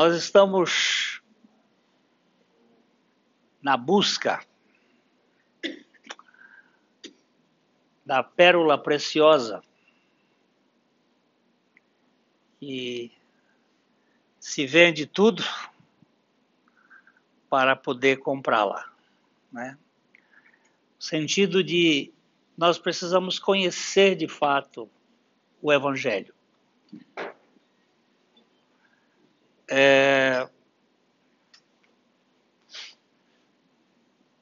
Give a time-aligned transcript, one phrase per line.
[0.00, 1.20] nós estamos
[3.60, 4.42] na busca
[8.02, 9.62] da pérola preciosa
[12.62, 13.12] e
[14.38, 15.44] se vende tudo
[17.50, 18.90] para poder comprá-la,
[19.52, 19.76] né?
[20.96, 22.10] No sentido de
[22.56, 24.90] nós precisamos conhecer de fato
[25.60, 26.34] o Evangelho.
[29.70, 30.48] É...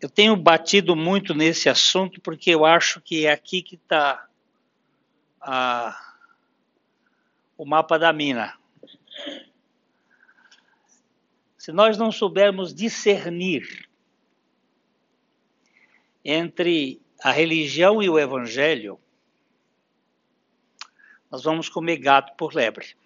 [0.00, 4.26] Eu tenho batido muito nesse assunto porque eu acho que é aqui que está
[5.40, 6.14] a...
[7.58, 8.56] o mapa da mina.
[11.58, 13.86] Se nós não soubermos discernir
[16.24, 18.98] entre a religião e o evangelho,
[21.30, 22.96] nós vamos comer gato por lebre.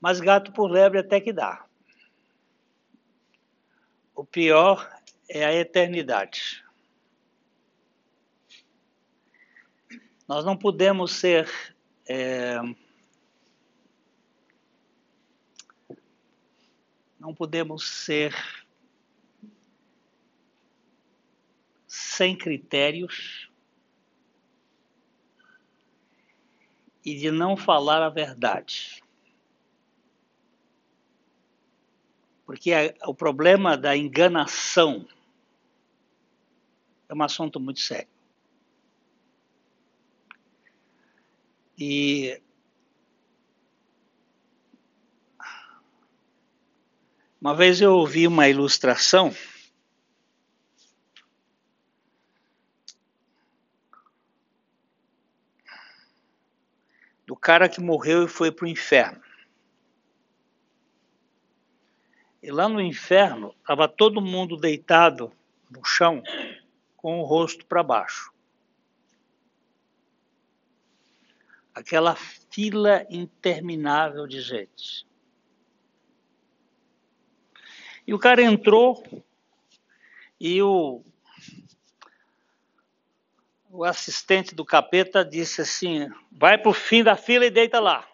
[0.00, 1.64] Mas gato por lebre até que dá.
[4.14, 4.90] O pior
[5.28, 6.64] é a eternidade.
[10.28, 11.48] Nós não podemos ser
[12.08, 12.56] é,
[17.18, 18.32] não podemos ser
[21.88, 23.50] sem critérios
[27.04, 29.02] e de não falar a verdade.
[32.46, 35.04] Porque o problema da enganação
[37.08, 38.08] é um assunto muito sério.
[41.76, 42.40] E
[47.40, 49.34] uma vez eu ouvi uma ilustração
[57.26, 59.25] do cara que morreu e foi para o inferno.
[62.46, 65.32] E lá no inferno estava todo mundo deitado
[65.68, 66.22] no chão
[66.96, 68.32] com o rosto para baixo.
[71.74, 75.04] Aquela fila interminável de gente.
[78.06, 79.02] E o cara entrou
[80.38, 81.02] e o,
[83.68, 88.08] o assistente do capeta disse assim: vai para o fim da fila e deita lá.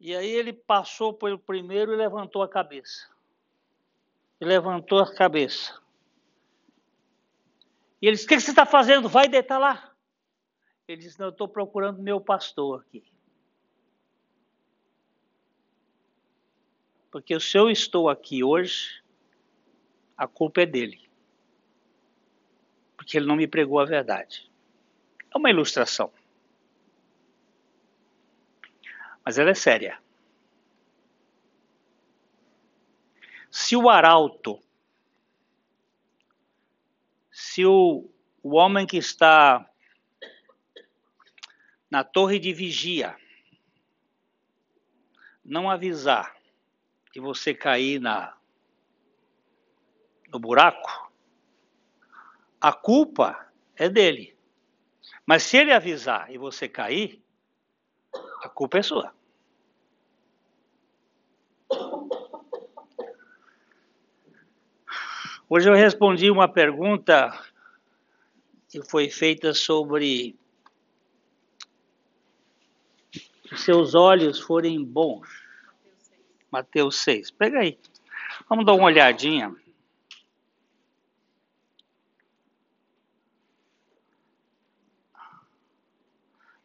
[0.00, 3.06] E aí ele passou pelo primeiro e levantou a cabeça.
[4.40, 5.78] E levantou a cabeça.
[8.00, 9.10] E ele disse: O que você está fazendo?
[9.10, 9.94] Vai deitar lá.
[10.88, 13.04] Ele disse: Não, eu estou procurando meu pastor aqui.
[17.10, 19.02] Porque se eu estou aqui hoje,
[20.16, 21.10] a culpa é dele.
[22.96, 24.50] Porque ele não me pregou a verdade.
[25.34, 26.10] É uma ilustração.
[29.30, 29.96] Mas ela é séria.
[33.48, 34.60] Se o arauto,
[37.30, 38.10] se o,
[38.42, 39.70] o homem que está
[41.88, 43.16] na torre de vigia
[45.44, 46.36] não avisar
[47.14, 48.36] e você cair na,
[50.26, 51.08] no buraco,
[52.60, 54.36] a culpa é dele.
[55.24, 57.22] Mas se ele avisar e você cair,
[58.42, 59.19] a culpa é sua.
[65.52, 67.36] Hoje eu respondi uma pergunta
[68.68, 70.38] que foi feita sobre
[73.48, 75.28] se seus olhos forem bons.
[76.52, 77.32] Mateus 6.
[77.32, 77.76] Pega aí.
[78.48, 79.52] Vamos dar uma olhadinha.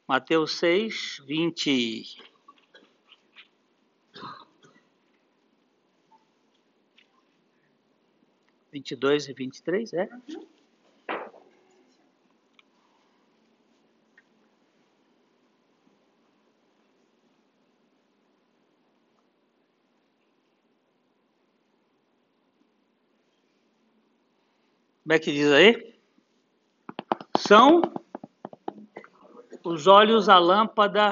[0.08, 2.35] Mateus 6, 20.
[8.76, 10.06] Vinte e dois e vinte e três, é?
[25.04, 25.98] Como é que diz aí?
[27.38, 27.82] São
[29.64, 31.12] os olhos a lâmpada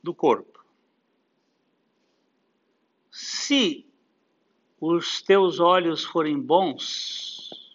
[0.00, 0.64] do corpo.
[3.10, 3.91] Se
[4.84, 7.72] os teus olhos forem bons,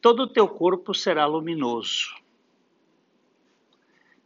[0.00, 2.12] todo o teu corpo será luminoso.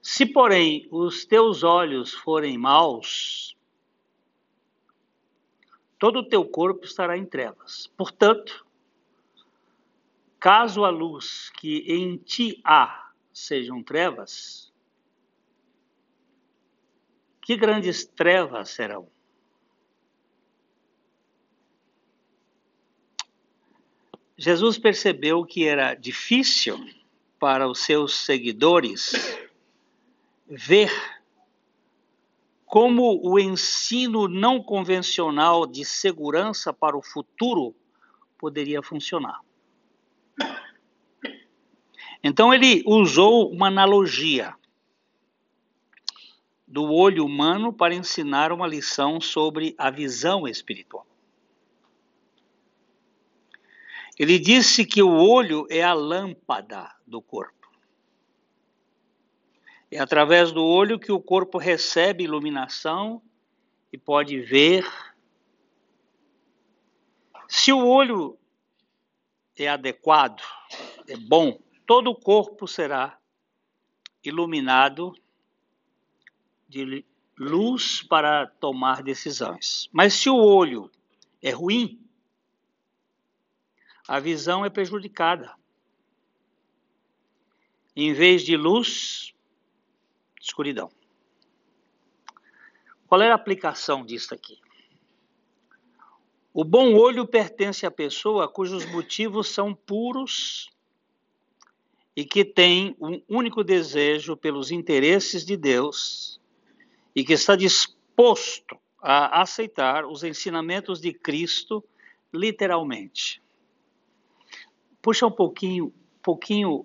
[0.01, 3.55] Se, porém, os teus olhos forem maus,
[5.99, 7.89] todo o teu corpo estará em trevas.
[7.89, 8.67] Portanto,
[10.41, 14.73] caso a luz que em ti há sejam trevas,
[17.43, 19.15] que grandes trevas serão?
[24.37, 26.79] Jesus percebeu que era difícil
[27.39, 29.13] para os seus seguidores
[30.47, 30.91] ver
[32.67, 37.75] como o ensino não convencional de segurança para o futuro
[38.39, 39.41] poderia funcionar.
[42.23, 44.55] Então ele usou uma analogia
[46.67, 51.07] do olho humano para ensinar uma lição sobre a visão espiritual.
[54.19, 57.55] Ele disse que o olho é a lâmpada do corpo.
[59.91, 63.23] É através do olho que o corpo recebe iluminação
[63.93, 64.85] e pode ver.
[67.47, 68.39] Se o olho
[69.57, 70.43] é adequado,
[71.07, 73.19] é bom, todo o corpo será
[74.25, 75.15] iluminado
[76.69, 77.05] de
[77.39, 79.89] luz para tomar decisões.
[79.93, 80.91] Mas se o olho
[81.41, 82.06] é ruim,
[84.09, 85.55] a visão é prejudicada.
[87.95, 89.35] Em vez de luz,
[90.41, 90.91] escuridão.
[93.07, 94.59] Qual é a aplicação disso aqui?
[96.53, 100.71] O bom olho pertence à pessoa cujos motivos são puros
[102.15, 106.41] e que tem um único desejo pelos interesses de Deus
[107.15, 111.85] e que está disposto a aceitar os ensinamentos de Cristo
[112.33, 113.43] literalmente.
[115.07, 116.85] Puxa um pouquinho, pouquinho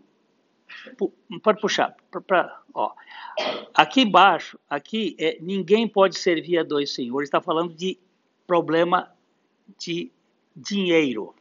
[1.42, 2.94] pode puxar, pra, pra, ó.
[3.74, 7.26] Aqui embaixo, aqui, é, ninguém pode servir a dois senhores.
[7.26, 7.98] Está falando de
[8.46, 9.12] problema
[9.76, 10.12] de
[10.56, 11.34] dinheiro,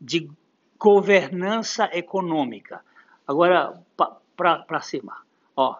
[0.00, 0.30] de
[0.78, 2.84] governança econômica.
[3.26, 3.82] Agora,
[4.36, 5.26] para cima,
[5.56, 5.76] ó.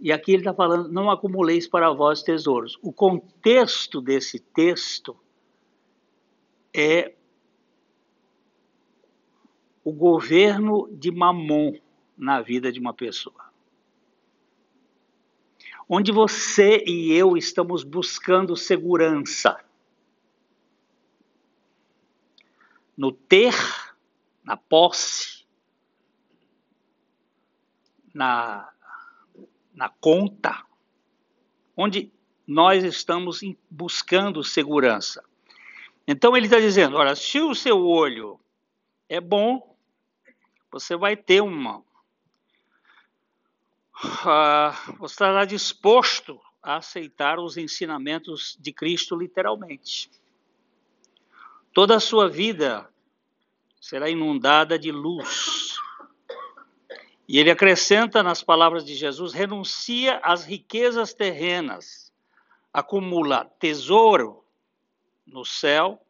[0.00, 2.78] E aqui ele está falando, não acumuleis para vós tesouros.
[2.80, 5.14] O contexto desse texto
[6.72, 7.12] é
[9.84, 11.74] o governo de Mamon
[12.16, 13.52] na vida de uma pessoa.
[15.88, 19.62] Onde você e eu estamos buscando segurança.
[22.96, 23.54] No ter,
[24.44, 25.44] na posse,
[28.14, 28.70] na,
[29.74, 30.64] na conta,
[31.76, 32.12] onde
[32.46, 35.24] nós estamos buscando segurança.
[36.06, 38.38] Então ele está dizendo: olha, se o seu olho
[39.08, 39.71] é bom,
[40.72, 41.84] você vai ter uma.
[44.02, 50.10] Uh, você estará disposto a aceitar os ensinamentos de Cristo literalmente.
[51.74, 52.88] Toda a sua vida
[53.80, 55.76] será inundada de luz.
[57.28, 62.10] E ele acrescenta nas palavras de Jesus: renuncia às riquezas terrenas,
[62.72, 64.42] acumula tesouro
[65.26, 66.01] no céu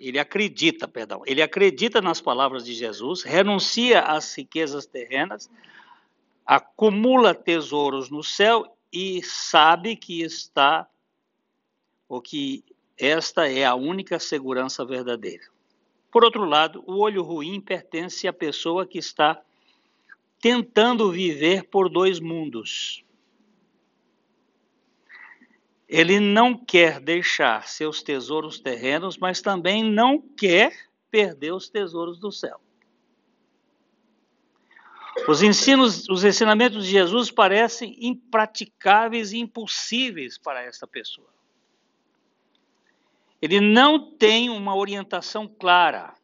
[0.00, 5.50] ele acredita, perdão, ele acredita nas palavras de Jesus, renuncia às riquezas terrenas,
[6.44, 10.88] acumula tesouros no céu e sabe que está,
[12.08, 12.64] ou que
[12.98, 15.44] esta é a única segurança verdadeira.
[16.10, 19.40] Por outro lado, o olho ruim pertence à pessoa que está
[20.40, 23.03] tentando viver por dois mundos.
[25.88, 30.72] Ele não quer deixar seus tesouros terrenos, mas também não quer
[31.10, 32.60] perder os tesouros do céu.
[35.28, 41.32] Os ensinos, os ensinamentos de Jesus parecem impraticáveis e impossíveis para essa pessoa.
[43.40, 46.14] Ele não tem uma orientação clara.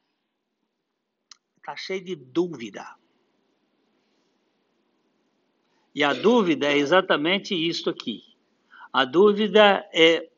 [1.59, 2.97] Está cheio de dúvida.
[5.95, 8.30] E a dúvida é exatamente isto aqui.
[8.93, 10.29] A dúvida é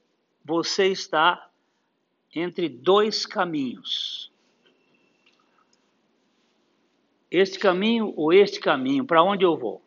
[0.44, 1.48] você está
[2.34, 4.30] entre dois caminhos.
[7.30, 9.82] Este caminho ou este caminho, para onde eu vou?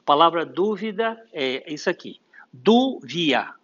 [0.00, 2.20] A palavra dúvida é isso aqui.
[2.52, 3.54] Dúvia.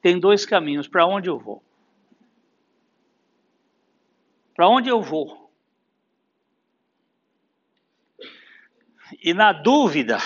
[0.00, 1.60] Tem dois caminhos, para onde eu vou?
[4.54, 5.50] Para onde eu vou?
[9.20, 10.18] E na dúvida,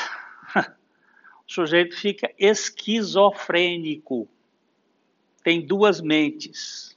[1.50, 4.28] o sujeito fica esquizofrênico.
[5.42, 6.96] Tem duas mentes.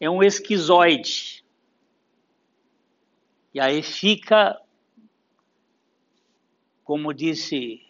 [0.00, 1.44] É um esquizoide.
[3.52, 4.58] E aí fica,
[6.84, 7.86] como disse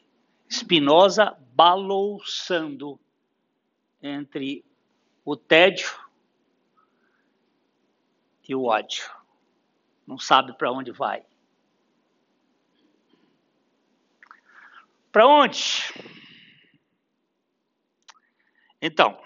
[0.50, 2.98] Spinoza, balouçando
[4.02, 4.64] entre
[5.24, 5.88] o tédio
[8.48, 9.08] e o ódio.
[10.04, 11.24] não sabe para onde vai.
[15.14, 15.94] Para onde?
[18.82, 19.16] Então,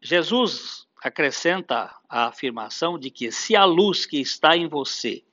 [0.00, 5.24] Jesus acrescenta a afirmação de que se a luz que está em você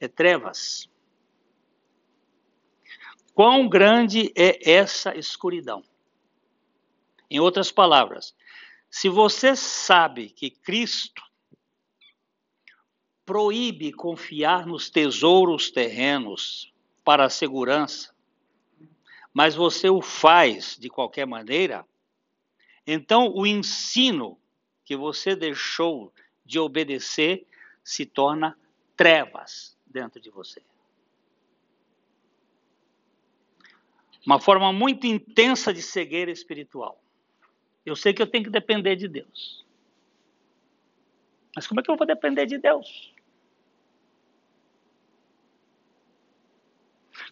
[0.00, 0.88] é trevas,
[3.34, 5.84] quão grande é essa escuridão?
[7.28, 8.34] Em outras palavras,
[8.88, 11.22] se você sabe que Cristo
[13.26, 16.72] proíbe confiar nos tesouros terrenos
[17.04, 18.11] para a segurança,
[19.32, 21.86] mas você o faz de qualquer maneira,
[22.86, 24.38] então o ensino
[24.84, 26.12] que você deixou
[26.44, 27.46] de obedecer
[27.82, 28.58] se torna
[28.96, 30.62] trevas dentro de você.
[34.24, 37.02] Uma forma muito intensa de cegueira espiritual.
[37.84, 39.64] Eu sei que eu tenho que depender de Deus.
[41.54, 43.12] Mas como é que eu vou depender de Deus?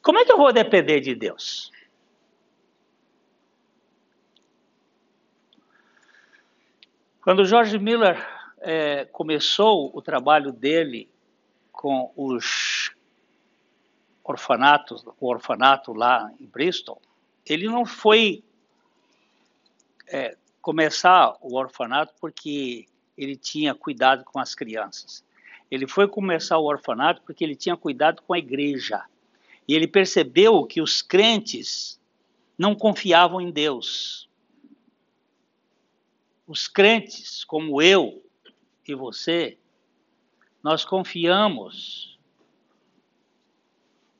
[0.02, 1.59] Como é que eu vou depender de Deus?
[7.30, 8.18] Quando George Miller
[8.58, 11.08] é, começou o trabalho dele
[11.70, 12.92] com os
[14.24, 17.00] orfanatos, o orfanato lá em Bristol,
[17.46, 18.42] ele não foi
[20.08, 25.24] é, começar o orfanato porque ele tinha cuidado com as crianças.
[25.70, 29.04] Ele foi começar o orfanato porque ele tinha cuidado com a igreja.
[29.68, 32.00] E ele percebeu que os crentes
[32.58, 34.28] não confiavam em Deus.
[36.50, 38.28] Os crentes, como eu
[38.84, 39.56] e você,
[40.60, 42.18] nós confiamos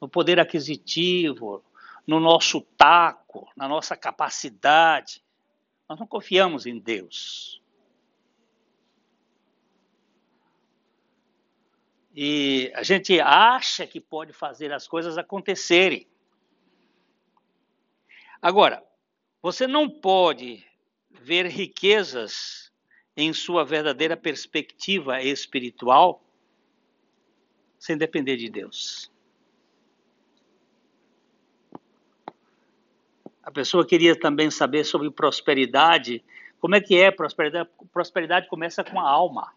[0.01, 1.61] no poder aquisitivo,
[2.07, 5.25] no nosso taco, na nossa capacidade.
[5.89, 7.61] Nós não confiamos em Deus.
[12.15, 16.07] E a gente acha que pode fazer as coisas acontecerem.
[18.41, 18.85] Agora,
[19.43, 20.70] você não pode
[21.21, 22.73] ver riquezas
[23.17, 26.25] em sua verdadeira perspectiva espiritual
[27.79, 29.11] sem depender de Deus.
[33.43, 36.25] A pessoa queria também saber sobre prosperidade.
[36.61, 37.69] Como é que é prosperidade?
[37.93, 39.53] Prosperidade começa com a alma.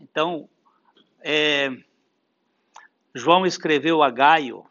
[0.00, 0.48] Então,
[1.20, 1.70] é,
[3.14, 4.66] João escreveu a Gaio,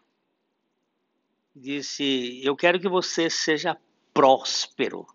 [1.55, 3.77] disse: Eu quero que você seja
[4.13, 5.08] próspero,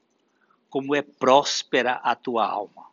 [0.68, 2.86] como é próspera a tua alma.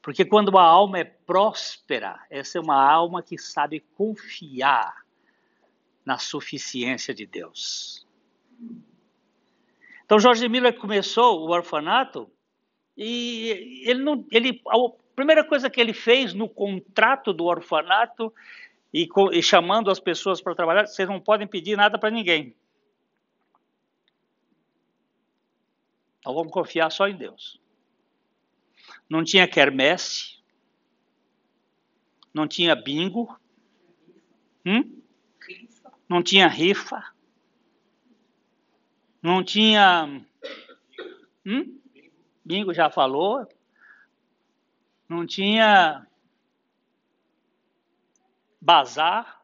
[0.00, 5.04] Porque quando a alma é próspera, essa é uma alma que sabe confiar
[6.04, 8.06] na suficiência de Deus.
[10.04, 12.30] Então Jorge Miller começou o orfanato
[12.96, 14.76] e ele não, ele, a
[15.14, 18.32] primeira coisa que ele fez no contrato do orfanato
[18.92, 22.54] e, e chamando as pessoas para trabalhar, vocês não podem pedir nada para ninguém.
[26.28, 27.58] Então vamos confiar só em Deus.
[29.08, 30.42] Não tinha quermesse,
[32.34, 33.34] não tinha bingo,
[34.62, 35.00] hum?
[36.06, 37.02] não tinha rifa,
[39.22, 40.22] não tinha.
[41.46, 41.80] Hum?
[42.44, 43.48] Bingo já falou.
[45.08, 46.06] Não tinha
[48.60, 49.42] bazar.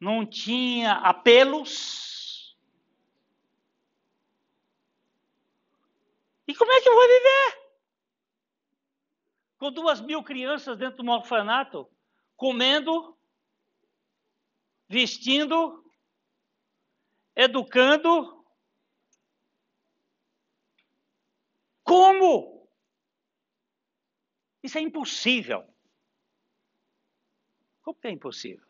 [0.00, 2.15] Não tinha apelos.
[6.56, 7.66] Como é que eu vou viver?
[9.58, 11.90] Com duas mil crianças dentro de um orfanato?
[12.36, 13.18] comendo,
[14.88, 15.84] vestindo,
[17.34, 18.44] educando.
[21.82, 22.68] Como?
[24.62, 25.64] Isso é impossível.
[27.82, 28.66] Como que é impossível?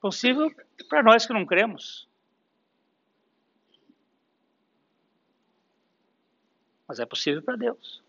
[0.00, 0.48] Possível
[0.88, 2.08] para nós que não cremos.
[6.86, 8.02] Mas é possível para Deus.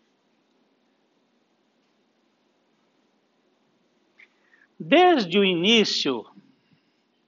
[4.78, 6.24] Desde o início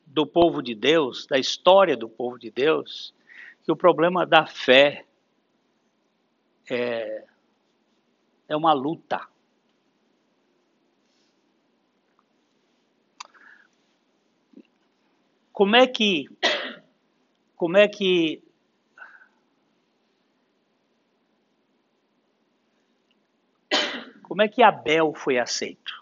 [0.06, 3.14] do povo de Deus, da história do povo de Deus,
[3.64, 5.04] que o problema da fé
[6.68, 7.24] é,
[8.48, 9.28] é uma luta.
[15.52, 16.28] Como é que
[17.56, 18.42] como é que
[24.30, 26.00] como é que Abel foi aceito?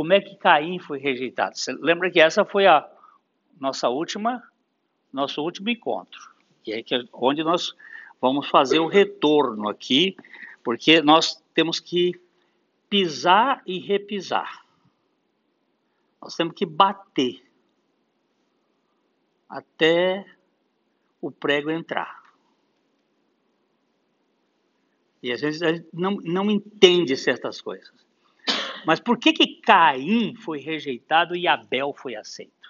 [0.00, 1.58] como é que Caim foi rejeitado.
[1.58, 2.88] Você lembra que essa foi a
[3.60, 4.42] nossa última,
[5.12, 6.32] nosso último encontro,
[6.62, 6.82] que é
[7.12, 7.76] onde nós
[8.18, 10.16] vamos fazer o retorno aqui,
[10.64, 12.18] porque nós temos que
[12.88, 14.64] pisar e repisar.
[16.22, 17.44] Nós temos que bater
[19.50, 20.24] até
[21.20, 22.22] o prego entrar.
[25.22, 27.92] E às vezes a gente não, não entende certas coisas.
[28.86, 32.60] Mas por que, que Caim foi rejeitado e Abel foi aceito?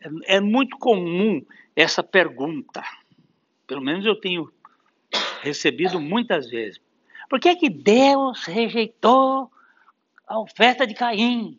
[0.00, 2.82] É, é muito comum essa pergunta.
[3.66, 4.52] Pelo menos eu tenho
[5.40, 6.80] recebido muitas vezes.
[7.28, 9.50] Por que, que Deus rejeitou
[10.26, 11.58] a oferta de Caim?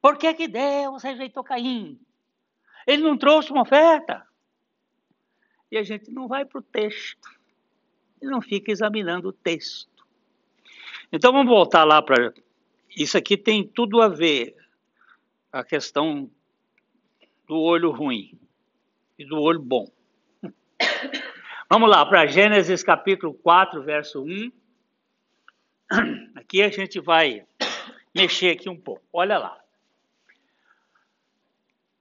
[0.00, 1.98] Por que, que Deus rejeitou Caim?
[2.86, 4.26] Ele não trouxe uma oferta.
[5.70, 7.28] E a gente não vai para o texto.
[8.22, 10.06] E não fica examinando o texto.
[11.12, 12.32] Então vamos voltar lá para.
[12.96, 14.56] Isso aqui tem tudo a ver.
[15.50, 16.30] A questão
[17.46, 18.38] do olho ruim
[19.18, 19.90] e do olho bom.
[21.70, 24.52] Vamos lá para Gênesis capítulo 4, verso 1.
[26.36, 27.46] Aqui a gente vai
[28.14, 29.02] mexer aqui um pouco.
[29.10, 29.58] Olha lá.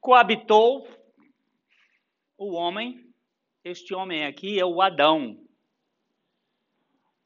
[0.07, 0.87] Coabitou
[2.37, 3.05] o homem,
[3.61, 5.37] este homem aqui é o Adão,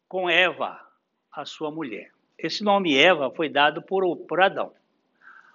[0.08, 0.84] com Eva,
[1.32, 2.12] a sua mulher.
[2.36, 4.74] Esse nome Eva foi dado por, por Adão.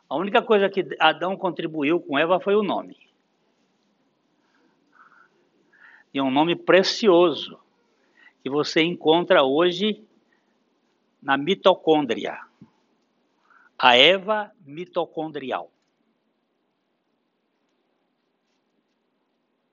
[0.09, 2.97] A única coisa que Adão contribuiu com Eva foi o nome.
[6.14, 7.59] E é um nome precioso
[8.40, 10.00] que você encontra hoje
[11.21, 12.38] na mitocôndria.
[13.76, 15.73] A Eva mitocondrial.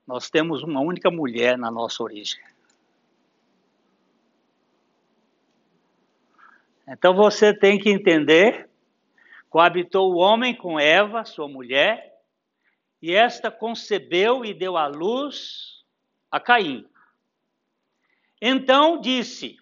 [0.05, 2.41] Nós temos uma única mulher na nossa origem.
[6.87, 8.69] Então você tem que entender:
[9.49, 12.21] coabitou o homem com Eva, sua mulher,
[13.01, 15.85] e esta concebeu e deu à luz
[16.29, 16.85] a Caim.
[18.41, 19.57] Então disse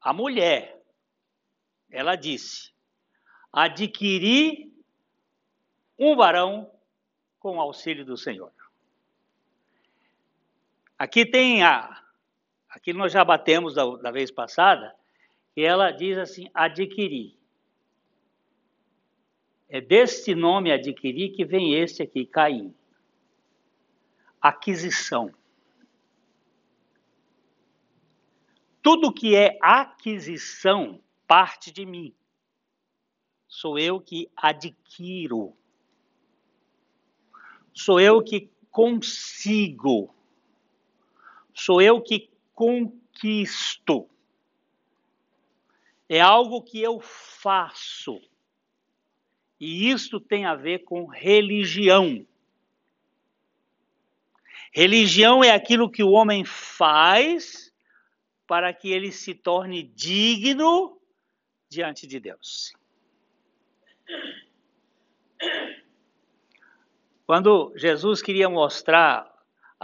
[0.00, 0.80] a mulher,
[1.90, 2.72] ela disse:
[3.52, 4.72] adquiri
[5.98, 6.70] um varão
[7.40, 8.53] com auxílio do Senhor.
[11.04, 12.02] Aqui tem a.
[12.70, 14.96] Aqui nós já batemos da, da vez passada,
[15.54, 17.36] e ela diz assim: adquirir.
[19.68, 22.74] É deste nome adquirir que vem esse aqui, Caim.
[24.40, 25.30] Aquisição.
[28.80, 32.14] Tudo que é aquisição parte de mim.
[33.46, 35.54] Sou eu que adquiro.
[37.74, 40.14] Sou eu que consigo.
[41.54, 44.08] Sou eu que conquisto.
[46.08, 48.20] É algo que eu faço.
[49.58, 52.26] E isso tem a ver com religião.
[54.72, 57.72] Religião é aquilo que o homem faz
[58.46, 61.00] para que ele se torne digno
[61.68, 62.74] diante de Deus.
[67.26, 69.33] Quando Jesus queria mostrar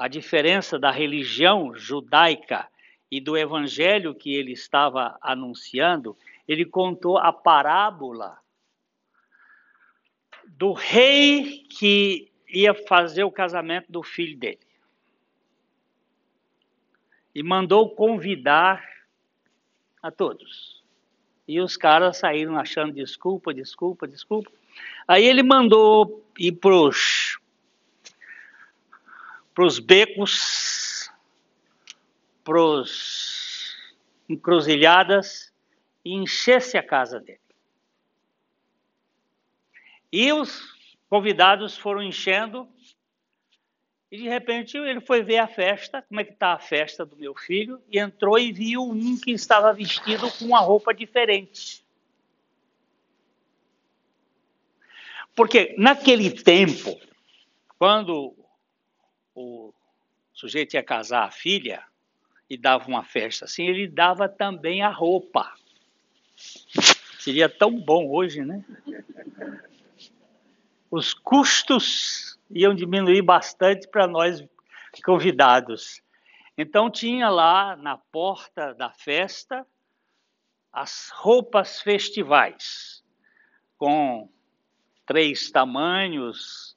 [0.00, 2.66] a diferença da religião judaica
[3.10, 6.16] e do evangelho que ele estava anunciando,
[6.48, 8.38] ele contou a parábola
[10.46, 14.66] do rei que ia fazer o casamento do filho dele
[17.34, 18.82] e mandou convidar
[20.02, 20.82] a todos.
[21.46, 24.50] E os caras saíram achando desculpa, desculpa, desculpa.
[25.06, 26.52] Aí ele mandou ir
[29.61, 31.11] pros pros becos,
[32.42, 33.77] pros
[34.27, 35.53] encruzilhadas
[36.03, 37.38] e enchesse a casa dele.
[40.11, 40.75] E os
[41.11, 42.66] convidados foram enchendo
[44.11, 47.14] e de repente ele foi ver a festa, como é que está a festa do
[47.16, 51.85] meu filho, e entrou e viu um que estava vestido com uma roupa diferente.
[55.37, 56.99] Porque naquele tempo,
[57.79, 58.39] quando
[59.40, 59.74] o
[60.33, 61.85] sujeito ia casar a filha
[62.48, 65.53] e dava uma festa assim, ele dava também a roupa.
[67.18, 68.64] Seria tão bom hoje, né?
[70.90, 74.44] Os custos iam diminuir bastante para nós
[75.05, 76.03] convidados.
[76.59, 79.66] Então tinha lá na porta da festa
[80.72, 83.05] as roupas festivais,
[83.76, 84.29] com
[85.07, 86.76] três tamanhos,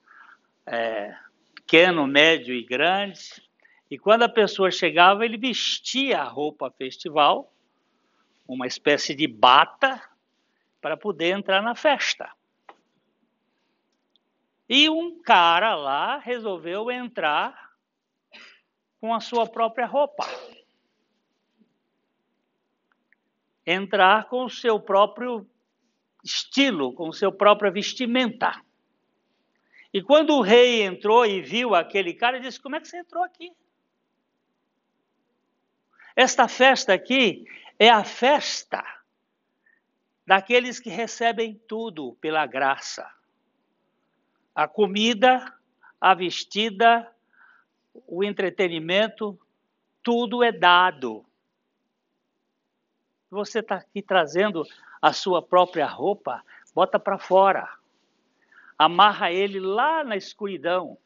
[0.66, 1.16] é,
[1.64, 3.42] pequeno, médio e grande.
[3.90, 7.52] E quando a pessoa chegava, ele vestia a roupa festival,
[8.46, 10.00] uma espécie de bata,
[10.80, 12.30] para poder entrar na festa.
[14.68, 17.72] E um cara lá resolveu entrar
[19.00, 20.26] com a sua própria roupa.
[23.66, 25.48] Entrar com o seu próprio
[26.22, 28.62] estilo, com o seu própria vestimenta.
[29.94, 32.98] E quando o rei entrou e viu aquele cara, ele disse: Como é que você
[32.98, 33.54] entrou aqui?
[36.16, 37.44] Esta festa aqui
[37.78, 38.84] é a festa
[40.26, 43.08] daqueles que recebem tudo pela graça.
[44.52, 45.56] A comida,
[46.00, 47.08] a vestida,
[48.04, 49.38] o entretenimento,
[50.02, 51.24] tudo é dado.
[53.30, 54.66] Você está aqui trazendo
[55.00, 57.83] a sua própria roupa, bota para fora.
[58.78, 60.98] Amarra ele lá na escuridão,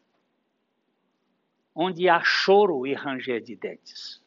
[1.74, 4.22] onde há choro e ranger de dentes.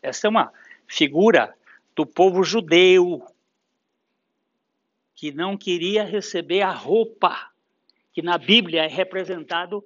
[0.00, 0.52] Essa é uma
[0.86, 1.56] figura
[1.94, 3.26] do povo judeu
[5.14, 7.50] que não queria receber a roupa,
[8.12, 9.84] que na Bíblia é representado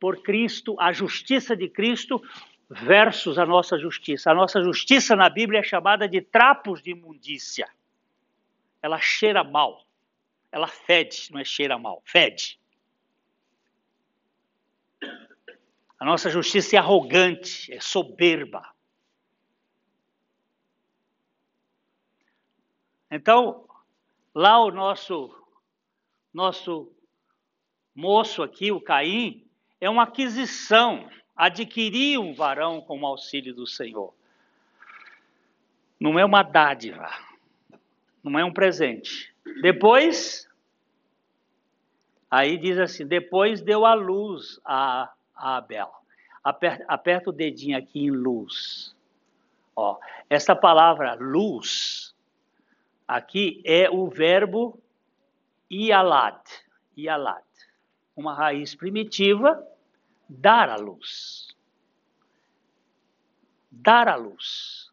[0.00, 2.22] por Cristo, a justiça de Cristo
[2.70, 4.30] versus a nossa justiça.
[4.30, 7.68] A nossa justiça na Bíblia é chamada de trapos de imundícia.
[8.80, 9.84] Ela cheira mal.
[10.52, 12.58] Ela fede, não é cheira mal, fede.
[15.98, 18.68] A nossa justiça é arrogante, é soberba.
[23.10, 23.68] Então,
[24.34, 25.36] Lá o nosso
[26.32, 26.92] nosso
[27.92, 29.44] moço aqui, o Caim,
[29.80, 34.14] é uma aquisição, adquirir um varão com o auxílio do Senhor.
[35.98, 37.10] Não é uma dádiva,
[38.22, 39.34] não é um presente.
[39.62, 40.48] Depois,
[42.30, 45.90] aí diz assim: depois deu a luz a, a Abel.
[46.42, 48.94] Aperta, aperta o dedinho aqui em luz.
[49.76, 52.10] Ó, essa palavra luz
[53.10, 54.80] Aqui é o verbo
[55.68, 56.40] ialad,
[56.96, 57.42] ialad,
[58.14, 59.66] uma raiz primitiva,
[60.28, 61.48] dar a luz.
[63.68, 64.92] Dar a luz.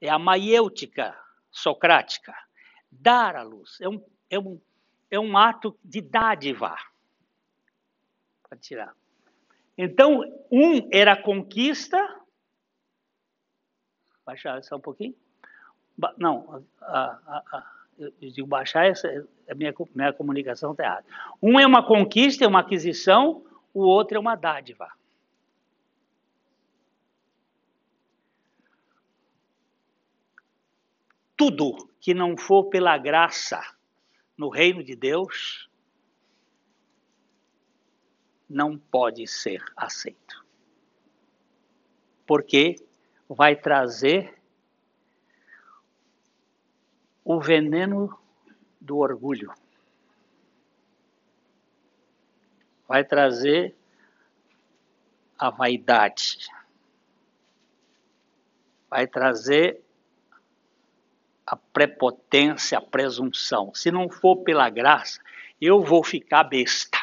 [0.00, 1.14] É a maiêutica
[1.54, 2.34] socrática.
[2.90, 3.80] Dar a luz.
[3.80, 4.60] É um, é um,
[5.10, 6.76] é um ato de dádiva.
[8.48, 8.94] Pode tirar.
[9.78, 11.96] Então, um era conquista.
[14.26, 15.14] Baixar só um pouquinho.
[16.18, 19.08] Não, a, a, a, eu digo baixar, essa,
[19.48, 21.06] a minha, minha comunicação está errada.
[21.40, 24.90] Um é uma conquista, é uma aquisição, o outro é uma dádiva.
[31.46, 33.60] Tudo que não for pela graça
[34.34, 35.68] no reino de Deus
[38.48, 40.42] não pode ser aceito.
[42.26, 42.76] Porque
[43.28, 44.40] vai trazer
[47.22, 48.18] o veneno
[48.80, 49.52] do orgulho.
[52.88, 53.76] Vai trazer
[55.38, 56.48] a vaidade.
[58.88, 59.84] Vai trazer
[61.54, 63.72] a prepotência, a presunção.
[63.74, 65.20] Se não for pela graça,
[65.60, 66.98] eu vou ficar besta.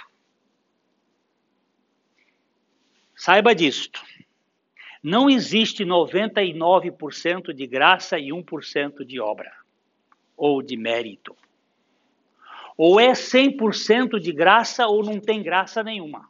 [3.16, 4.04] Saiba disto.
[5.02, 9.52] Não existe 99% de graça e 1% de obra
[10.36, 11.36] ou de mérito.
[12.76, 16.30] Ou é 100% de graça ou não tem graça nenhuma.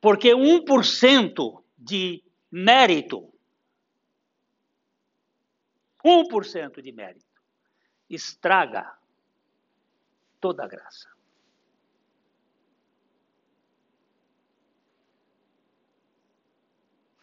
[0.00, 3.31] Porque 1% de mérito,
[6.04, 7.24] 1% de mérito,
[8.08, 8.92] estraga
[10.40, 11.08] toda a graça.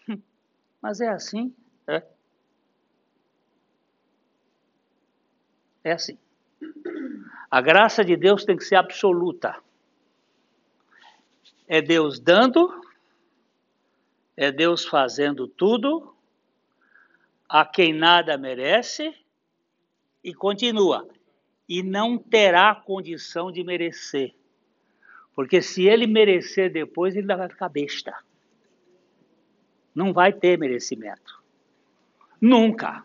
[0.81, 1.53] Mas é assim,
[1.87, 2.03] é.
[5.83, 6.17] É assim.
[7.49, 9.61] A graça de Deus tem que ser absoluta.
[11.67, 12.81] É Deus dando,
[14.35, 16.15] é Deus fazendo tudo,
[17.49, 19.13] a quem nada merece,
[20.23, 21.07] e continua.
[21.67, 24.35] E não terá condição de merecer.
[25.33, 28.15] Porque se ele merecer depois, ele ainda vai ficar besta.
[29.95, 31.41] Não vai ter merecimento.
[32.39, 33.03] Nunca.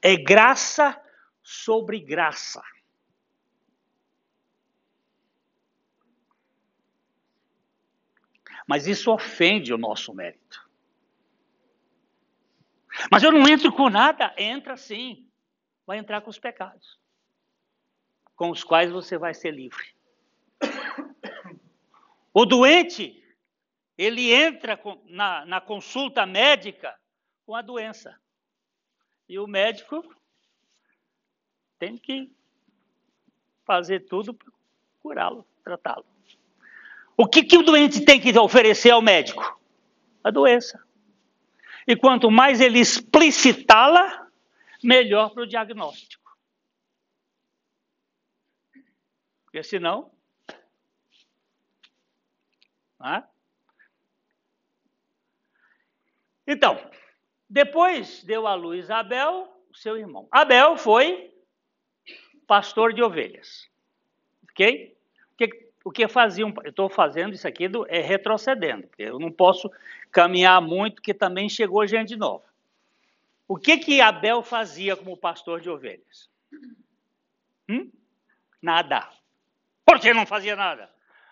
[0.00, 1.00] É graça
[1.42, 2.62] sobre graça.
[8.66, 10.61] Mas isso ofende o nosso mérito.
[13.10, 14.34] Mas eu não entro com nada.
[14.36, 15.28] Entra sim.
[15.86, 16.98] Vai entrar com os pecados,
[18.36, 19.84] com os quais você vai ser livre.
[22.34, 23.22] O doente,
[23.98, 26.98] ele entra na, na consulta médica
[27.44, 28.18] com a doença.
[29.28, 30.02] E o médico
[31.78, 32.34] tem que
[33.66, 34.50] fazer tudo para
[35.00, 36.06] curá-lo, tratá-lo.
[37.16, 39.60] O que, que o doente tem que oferecer ao médico?
[40.24, 40.82] A doença.
[41.86, 44.28] E quanto mais ele explicitá-la,
[44.82, 46.22] melhor para o diagnóstico.
[49.44, 50.10] Porque senão.
[52.98, 53.24] Né?
[56.46, 56.90] Então,
[57.48, 60.26] depois deu à luz Abel, seu irmão.
[60.30, 61.32] Abel foi
[62.46, 63.68] pastor de ovelhas.
[64.44, 64.96] Ok?
[65.32, 66.52] O que, o que faziam?
[66.64, 68.88] Eu estou fazendo isso aqui do, é retrocedendo.
[68.98, 69.70] Eu não posso
[70.12, 72.44] caminhar muito, porque também chegou gente nova.
[73.48, 76.30] O que que Abel fazia como pastor de ovelhas?
[77.68, 77.90] Hum?
[78.60, 79.10] Nada.
[79.84, 80.90] Por que não fazia nada?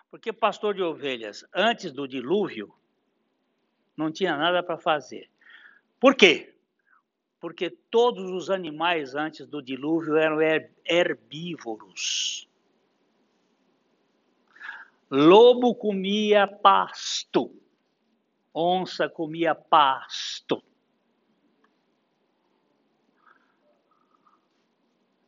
[0.09, 2.73] Porque pastor de ovelhas, antes do dilúvio,
[3.95, 5.29] não tinha nada para fazer.
[5.99, 6.53] Por quê?
[7.39, 10.39] Porque todos os animais antes do dilúvio eram
[10.85, 12.47] herbívoros.
[15.09, 17.53] Lobo comia pasto,
[18.53, 20.63] onça comia pasto.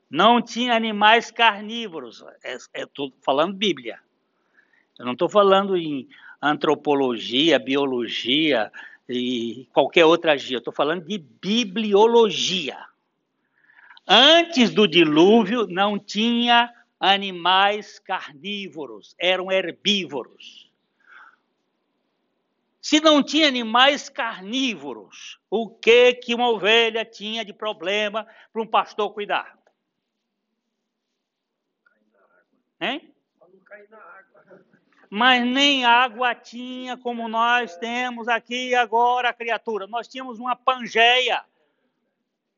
[0.09, 2.23] Não tinha animais carnívoros.
[2.75, 3.99] Estou é, falando Bíblia.
[4.99, 6.07] Eu não estou falando em
[6.41, 8.71] antropologia, biologia
[9.09, 10.59] e qualquer outra dia.
[10.59, 12.77] Estou falando de bibliologia.
[14.07, 20.71] Antes do dilúvio não tinha animais carnívoros, eram herbívoros.
[22.83, 28.67] Se não tinha animais carnívoros, o que que uma ovelha tinha de problema para um
[28.67, 29.57] pastor cuidar?
[32.81, 33.15] Hein?
[35.09, 39.87] Mas nem água tinha como nós temos aqui agora, criatura.
[39.87, 41.41] Nós tínhamos uma pangeia.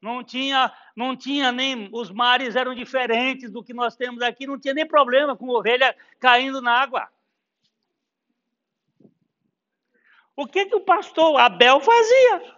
[0.01, 1.87] Não tinha, não tinha nem.
[1.91, 5.95] Os mares eram diferentes do que nós temos aqui, não tinha nem problema com ovelha
[6.19, 7.13] caindo na água.
[10.35, 12.55] O que, que o pastor Abel fazia?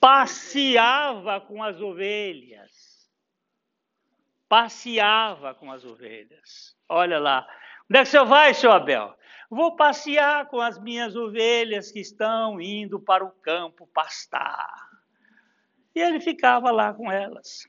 [0.00, 2.88] Passeava com as ovelhas
[4.48, 6.76] passeava com as ovelhas.
[6.88, 7.46] Olha lá.
[7.88, 9.14] Onde é que você vai, seu Abel?
[9.50, 14.88] Vou passear com as minhas ovelhas que estão indo para o campo pastar.
[15.94, 17.68] E ele ficava lá com elas.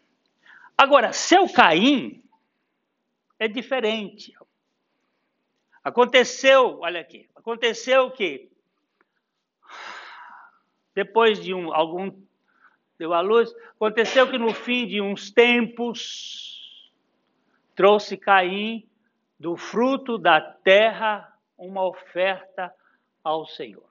[0.77, 2.23] Agora, seu Caim
[3.37, 4.33] é diferente.
[5.89, 8.47] Aconteceu, olha aqui, aconteceu que
[10.93, 12.11] depois de um, algum
[12.97, 16.91] deu a luz, aconteceu que no fim de uns tempos
[17.75, 18.87] trouxe Caim
[19.39, 22.71] do fruto da terra uma oferta
[23.23, 23.89] ao Senhor.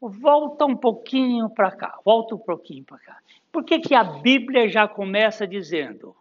[0.00, 3.18] Volta um pouquinho para cá, volta um pouquinho para cá.
[3.52, 6.16] Por que, que a Bíblia já começa dizendo: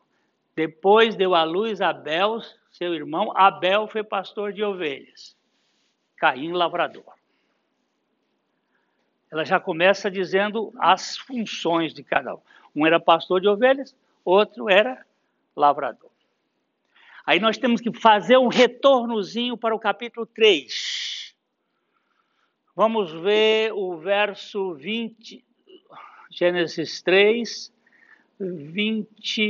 [0.53, 5.35] depois deu à luz Abel, seu irmão, Abel foi pastor de ovelhas,
[6.17, 7.13] Caim lavrador.
[9.29, 12.41] Ela já começa dizendo as funções de cada um.
[12.75, 15.05] Um era pastor de ovelhas, outro era
[15.55, 16.09] lavrador.
[17.25, 21.35] Aí nós temos que fazer um retornozinho para o capítulo 3.
[22.75, 25.43] Vamos ver o verso 20,
[26.29, 27.73] Gênesis 3,
[28.39, 29.41] 20.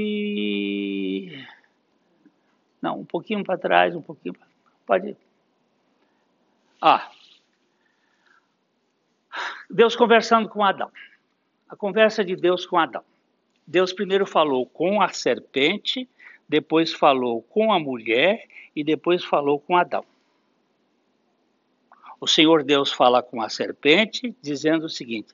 [2.82, 4.36] Não, um pouquinho para trás, um pouquinho.
[4.86, 5.16] Pode.
[6.82, 7.12] Ah.
[9.70, 10.92] Deus conversando com Adão.
[11.70, 13.04] A conversa de Deus com Adão.
[13.66, 16.10] Deus primeiro falou com a serpente,
[16.50, 20.04] depois falou com a mulher e depois falou com Adão.
[22.20, 25.34] O Senhor Deus fala com a serpente, dizendo o seguinte: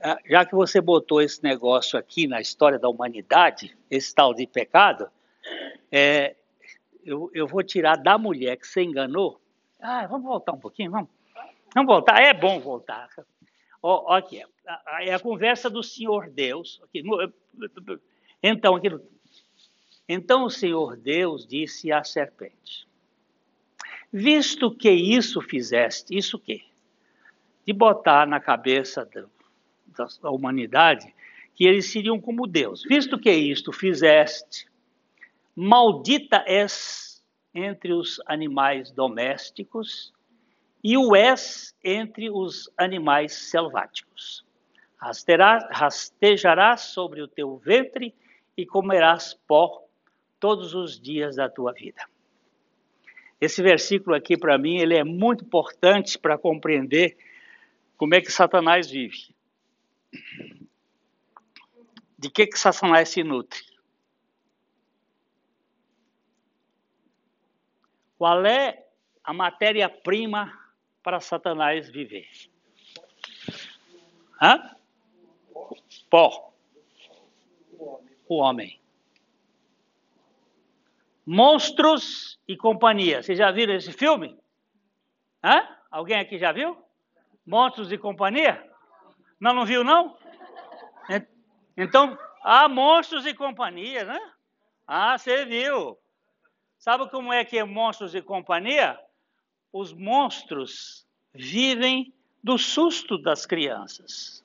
[0.00, 4.46] ah, já que você botou esse negócio aqui na história da humanidade, esse tal de
[4.46, 5.08] pecado,
[5.90, 6.34] é,
[7.04, 9.40] eu, eu, vou tirar da mulher que você enganou.
[9.80, 11.10] Ah, vamos voltar um pouquinho, vamos.
[11.74, 13.08] Vamos voltar, é bom voltar.
[13.82, 14.42] Ó, ó aqui,
[15.00, 16.80] é a conversa do Senhor Deus.
[16.84, 17.02] Aqui,
[18.42, 18.80] então,
[20.08, 22.86] então o Senhor Deus disse à serpente:
[24.12, 26.64] Visto que isso fizeste, isso que?
[27.66, 29.08] De botar na cabeça
[29.96, 31.12] da, da humanidade
[31.54, 32.82] que eles seriam como Deus.
[32.82, 34.66] Visto que isto fizeste,
[35.54, 37.22] maldita és
[37.54, 40.12] entre os animais domésticos
[40.82, 44.44] e o és entre os animais selváticos.
[44.98, 48.14] Rastejarás sobre o teu ventre
[48.56, 49.84] e comerás pó
[50.38, 52.02] todos os dias da tua vida.
[53.40, 57.16] Esse versículo aqui, para mim, ele é muito importante para compreender
[58.02, 59.32] Como é que Satanás vive?
[62.18, 63.60] De que, que Satanás se nutre?
[68.22, 68.86] Qual é
[69.24, 70.56] a matéria-prima
[71.02, 72.28] para Satanás viver?
[74.40, 74.76] Hã?
[76.08, 76.54] Pó.
[78.28, 78.80] O homem.
[81.26, 83.24] Monstros e Companhia.
[83.24, 84.38] Vocês já viram esse filme?
[85.42, 85.66] Hã?
[85.90, 86.80] Alguém aqui já viu?
[87.44, 88.70] Monstros e Companhia?
[89.40, 90.16] Não, não viu, não?
[91.76, 94.32] Então, há Monstros e Companhia, né?
[94.86, 95.98] Ah, você viu.
[96.82, 98.98] Sabe como é que é Monstros e Companhia?
[99.72, 104.44] Os monstros vivem do susto das crianças.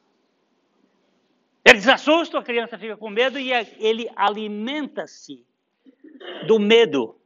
[1.65, 5.43] Eles assustam, a criança fica com medo e ele alimenta-se
[6.45, 7.19] do medo.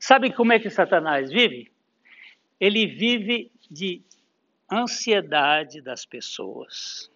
[0.00, 1.70] Sabe como é que Satanás vive?
[2.58, 4.02] Ele vive de
[4.72, 7.12] ansiedade das pessoas,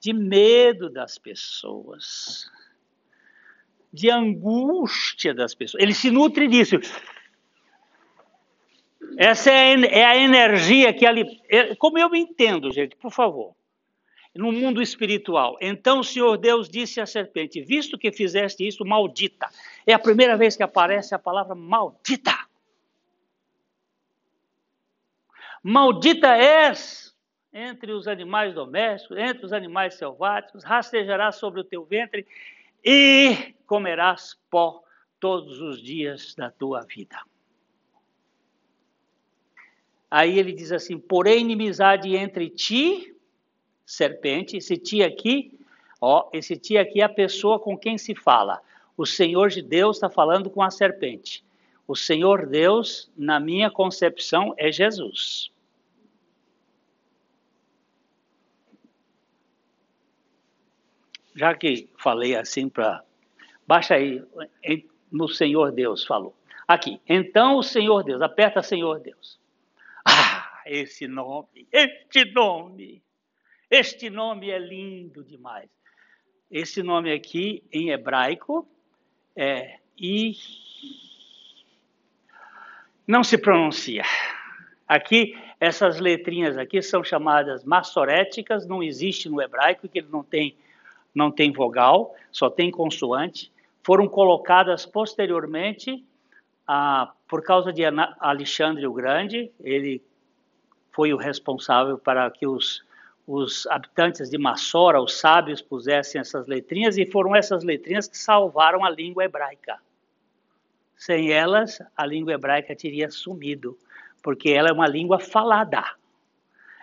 [0.00, 2.50] de medo das pessoas,
[3.92, 5.82] de angústia das pessoas.
[5.82, 6.76] Ele se nutre disso.
[9.18, 11.40] Essa é, é a energia que ali.
[11.48, 13.54] É, como eu entendo, gente, por favor
[14.34, 15.56] no mundo espiritual.
[15.60, 19.48] Então o Senhor Deus disse à serpente: Visto que fizeste isso, maldita.
[19.86, 22.32] É a primeira vez que aparece a palavra maldita.
[25.62, 27.14] Maldita és
[27.52, 32.26] entre os animais domésticos, entre os animais selváticos, rastejarás sobre o teu ventre
[32.84, 34.82] e comerás pó
[35.20, 37.16] todos os dias da tua vida.
[40.10, 43.14] Aí ele diz assim: porém, inimizade entre ti
[43.86, 44.56] serpente.
[44.56, 45.58] Esse ti aqui,
[46.00, 48.60] ó, esse ti aqui é a pessoa com quem se fala.
[48.96, 51.44] O Senhor de Deus está falando com a serpente.
[51.86, 55.51] O Senhor Deus, na minha concepção, é Jesus.
[61.34, 63.02] Já que falei assim para.
[63.66, 64.22] Baixa aí,
[65.10, 66.34] no Senhor Deus falou.
[66.66, 67.00] Aqui.
[67.08, 69.40] Então o Senhor Deus, aperta Senhor Deus.
[70.04, 73.02] Ah, esse nome, este nome.
[73.70, 75.70] Este nome é lindo demais.
[76.50, 78.68] Esse nome aqui, em hebraico,
[79.34, 80.36] é I.
[83.06, 84.04] Não se pronuncia.
[84.86, 90.54] Aqui, essas letrinhas aqui são chamadas massoréticas, não existe no hebraico, que ele não tem,
[91.14, 93.52] não tem vogal, só tem consoante.
[93.82, 96.04] Foram colocadas posteriormente
[96.66, 97.82] ah, por causa de
[98.20, 100.02] Alexandre o Grande, ele
[100.92, 102.84] foi o responsável para que os
[103.26, 108.84] os habitantes de Massora, os sábios, pusessem essas letrinhas, e foram essas letrinhas que salvaram
[108.84, 109.78] a língua hebraica.
[110.96, 113.78] Sem elas, a língua hebraica teria sumido,
[114.22, 115.84] porque ela é uma língua falada,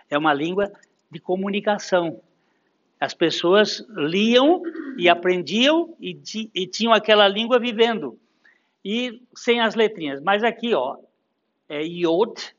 [0.08, 0.72] é uma língua
[1.10, 2.20] de comunicação.
[3.00, 4.62] As pessoas liam
[4.98, 6.20] e aprendiam e,
[6.54, 8.20] e tinham aquela língua vivendo,
[8.84, 10.20] e sem as letrinhas.
[10.20, 10.98] Mas aqui, ó,
[11.66, 12.54] é Yod,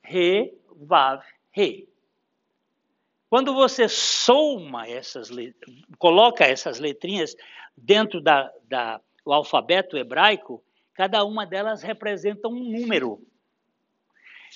[0.00, 1.88] Re, Vav, Re.
[3.28, 5.28] Quando você soma essas,
[5.98, 7.36] coloca essas letrinhas
[7.76, 10.62] dentro da, da, do alfabeto hebraico,
[10.94, 13.24] cada uma delas representa um número.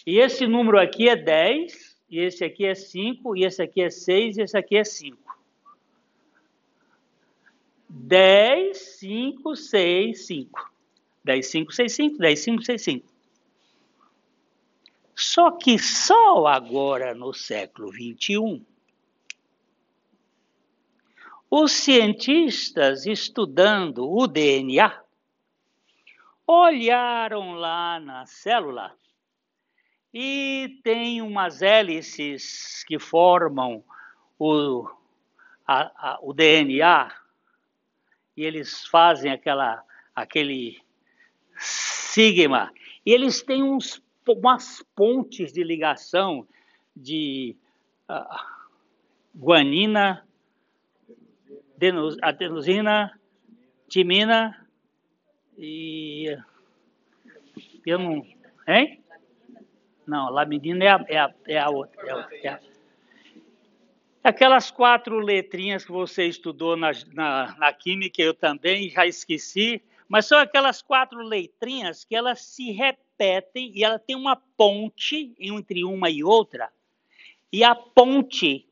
[0.06, 3.90] E esse número aqui é 10, e esse aqui é 5, e esse aqui é
[3.90, 5.16] 6, e esse aqui é 5.
[7.88, 10.72] 10, 5, 6, 5.
[11.24, 13.14] 10, 5, 6, 5, 10, 5, 6, 5.
[15.14, 18.60] Só que só agora no século XXI,
[21.48, 25.02] os cientistas estudando o DNA
[26.46, 28.94] olharam lá na célula
[30.14, 33.82] e tem umas hélices que formam
[34.38, 34.88] o,
[35.66, 37.12] a, a, o DNA
[38.36, 39.82] e eles fazem aquela,
[40.14, 40.80] aquele
[41.58, 42.72] sigma
[43.04, 46.46] e eles têm uns umas pontes de ligação
[46.96, 47.56] de
[48.08, 48.40] uh,
[49.36, 50.26] guanina,
[52.22, 53.20] adenosina,
[53.88, 54.66] timina
[55.58, 56.38] e
[57.84, 58.26] eu não,
[58.66, 59.03] hein?
[60.06, 62.02] Não, lamidina é a, é a, é a outra.
[62.02, 62.60] É a, é a,
[64.24, 70.26] aquelas quatro letrinhas que você estudou na, na, na química, eu também já esqueci, mas
[70.26, 76.08] são aquelas quatro letrinhas que elas se repetem e ela tem uma ponte entre uma
[76.08, 76.70] e outra.
[77.52, 78.66] E a ponte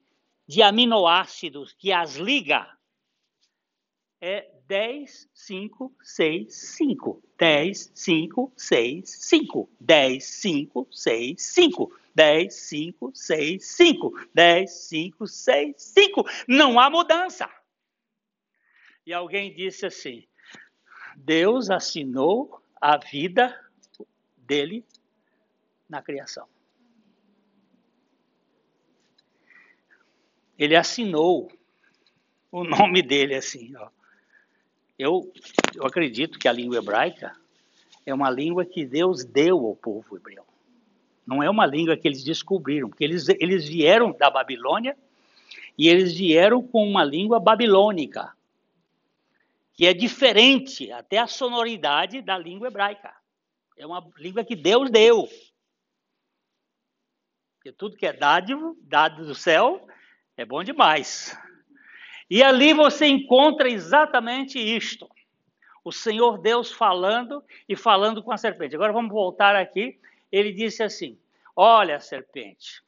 [0.46, 2.66] de aminoácidos que as liga
[4.20, 7.22] é 10, 5, 6, 5.
[7.36, 9.70] 10, 5, 6, 5.
[9.78, 12.00] 10, 5, 6, 5.
[12.14, 14.12] 10, 5, 6, 5.
[14.32, 16.24] 10, 5, 6, 5.
[16.48, 17.50] Não há mudança.
[19.04, 20.26] E alguém disse assim:
[21.18, 23.54] Deus assinou a vida
[24.38, 24.86] dele
[25.86, 26.48] na criação.
[30.58, 31.52] Ele assinou
[32.50, 33.90] o nome dele assim, ó.
[35.02, 35.32] Eu,
[35.74, 37.36] eu acredito que a língua hebraica
[38.06, 40.46] é uma língua que Deus deu ao povo hebreu.
[41.26, 44.96] Não é uma língua que eles descobriram, porque eles, eles vieram da Babilônia
[45.76, 48.32] e eles vieram com uma língua babilônica,
[49.74, 53.12] que é diferente, até a sonoridade da língua hebraica.
[53.76, 55.28] É uma língua que Deus deu.
[57.56, 58.76] Porque tudo que é dado
[59.26, 59.84] do céu,
[60.36, 61.36] é bom demais.
[62.34, 65.06] E ali você encontra exatamente isto.
[65.84, 68.74] O Senhor Deus falando e falando com a serpente.
[68.74, 70.00] Agora vamos voltar aqui.
[70.32, 71.18] Ele disse assim:
[71.54, 72.82] Olha, serpente,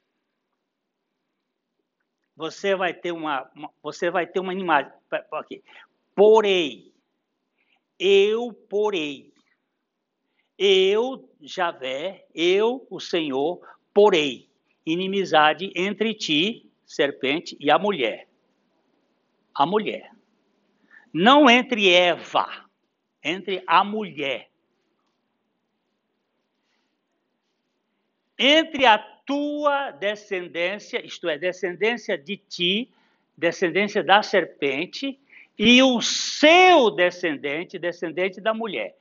[2.35, 4.91] você vai ter uma, uma você vai ter uma imagem
[5.33, 5.63] aqui.
[6.15, 6.91] Porém,
[7.99, 9.31] eu porei,
[10.57, 13.61] eu Javé, eu o Senhor
[13.93, 14.49] porei
[14.87, 18.27] inimizade entre ti, serpente, e a mulher
[19.55, 20.11] a mulher.
[21.13, 22.49] Não entre Eva,
[23.23, 24.51] entre a mulher.
[28.37, 32.91] Entre a tua descendência, isto é, descendência de ti,
[33.37, 35.19] descendência da serpente,
[35.59, 38.97] e o seu descendente, descendente da mulher.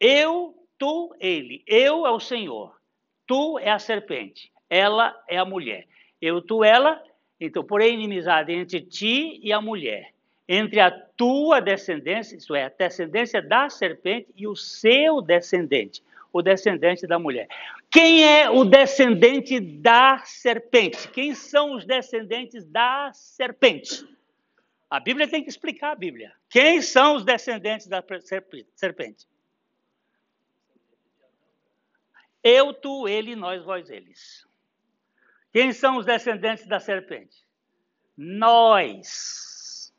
[0.00, 1.62] Eu, tu, ele.
[1.64, 2.76] Eu é o Senhor.
[3.24, 4.50] Tu é a serpente.
[4.68, 5.86] Ela é a mulher.
[6.20, 7.00] Eu, tu, ela
[7.44, 10.12] então, porém, inimizade entre ti e a mulher,
[10.48, 16.40] entre a tua descendência, isso é, a descendência da serpente e o seu descendente, o
[16.40, 17.48] descendente da mulher.
[17.90, 21.08] Quem é o descendente da serpente?
[21.08, 24.06] Quem são os descendentes da serpente?
[24.88, 26.32] A Bíblia tem que explicar a Bíblia.
[26.48, 28.04] Quem são os descendentes da
[28.76, 29.26] serpente?
[32.44, 34.46] Eu, tu, ele, nós, vós, eles.
[35.52, 37.36] Quem são os descendentes da serpente?
[38.16, 39.92] Nós.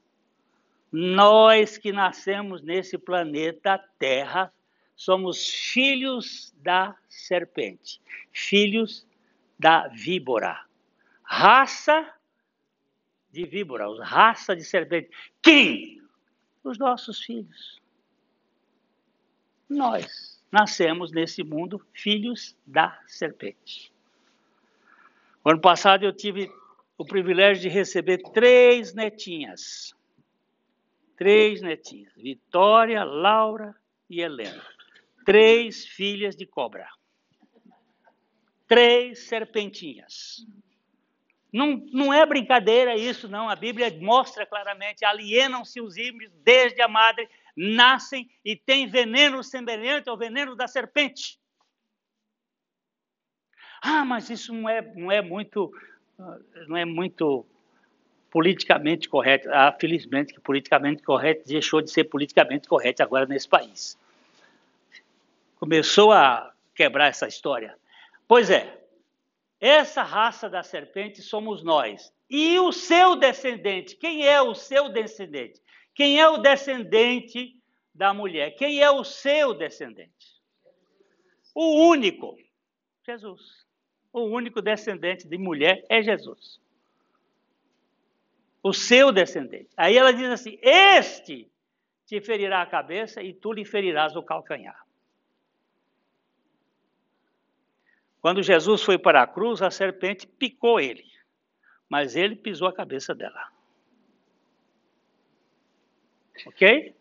[0.91, 4.51] Nós que nascemos nesse planeta Terra
[4.95, 8.01] somos filhos da serpente,
[8.31, 9.07] filhos
[9.57, 10.65] da víbora.
[11.23, 12.13] Raça
[13.31, 15.09] de víbora, raça de serpente.
[15.41, 16.01] Quem?
[16.63, 17.81] Os nossos filhos.
[19.67, 23.92] Nós nascemos nesse mundo filhos da serpente.
[25.43, 26.49] O ano passado eu tive
[26.97, 29.93] o privilégio de receber três netinhas.
[31.17, 32.13] Três netinhas.
[32.15, 33.75] Vitória, Laura
[34.09, 34.65] e Helena.
[35.25, 36.87] Três filhas de cobra.
[38.67, 40.45] Três serpentinhas.
[41.51, 43.49] Não, não é brincadeira isso, não.
[43.49, 50.09] A Bíblia mostra claramente: alienam-se os híbridos desde a madre, nascem e têm veneno semelhante
[50.09, 51.37] ao veneno da serpente.
[53.85, 55.69] Ah, mas isso não é, não é muito,
[56.67, 57.45] não é muito
[58.31, 59.49] politicamente correto.
[59.51, 63.99] Ah, felizmente que politicamente correto deixou de ser politicamente correto agora nesse país.
[65.57, 67.77] Começou a quebrar essa história.
[68.25, 68.81] Pois é,
[69.59, 72.13] essa raça da serpente somos nós.
[72.29, 75.61] E o seu descendente, quem é o seu descendente?
[75.93, 77.59] Quem é o descendente
[77.93, 78.51] da mulher?
[78.51, 80.41] Quem é o seu descendente?
[81.53, 82.37] O único,
[83.05, 83.62] Jesus
[84.13, 86.61] o único descendente de mulher é Jesus.
[88.61, 89.69] O seu descendente.
[89.75, 91.51] Aí ela diz assim: Este
[92.05, 94.79] te ferirá a cabeça e tu lhe ferirás o calcanhar.
[98.21, 101.05] Quando Jesus foi para a cruz, a serpente picou ele,
[101.89, 103.51] mas ele pisou a cabeça dela.
[106.45, 106.95] Ok?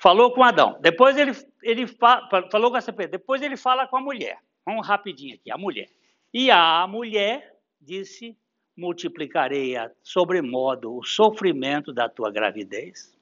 [0.00, 0.78] Falou com Adão.
[0.80, 1.32] Depois ele,
[1.62, 3.10] ele fa, falou com a serpente.
[3.10, 4.40] Depois ele fala com a mulher.
[4.66, 5.88] Vamos rapidinho aqui, a mulher.
[6.34, 8.36] E a mulher disse:
[8.76, 13.16] multiplicarei a sobremodo o sofrimento da tua gravidez.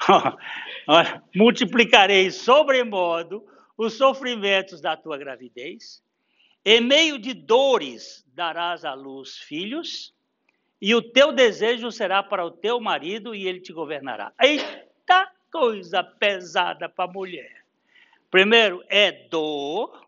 [1.34, 6.02] Multiplicarei sobremodo os sofrimentos da tua gravidez.
[6.64, 10.14] Em meio de dores darás à luz filhos,
[10.80, 14.32] e o teu desejo será para o teu marido e ele te governará.
[14.40, 17.55] Eita coisa pesada para a mulher.
[18.36, 20.06] Primeiro é dor,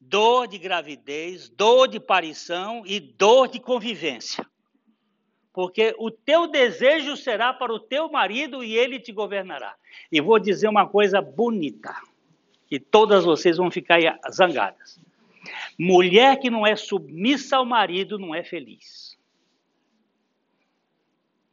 [0.00, 4.46] dor de gravidez, dor de parição e dor de convivência.
[5.52, 9.76] porque o teu desejo será para o teu marido e ele te governará.
[10.10, 11.94] E vou dizer uma coisa bonita,
[12.66, 14.98] que todas vocês vão ficar zangadas.
[15.78, 19.18] Mulher que não é submissa ao marido não é feliz.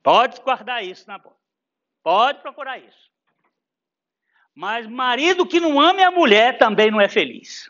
[0.02, 1.36] Pode guardar isso na boca.
[2.02, 3.11] Pode procurar isso.
[4.62, 7.68] Mas marido que não ame a mulher também não é feliz.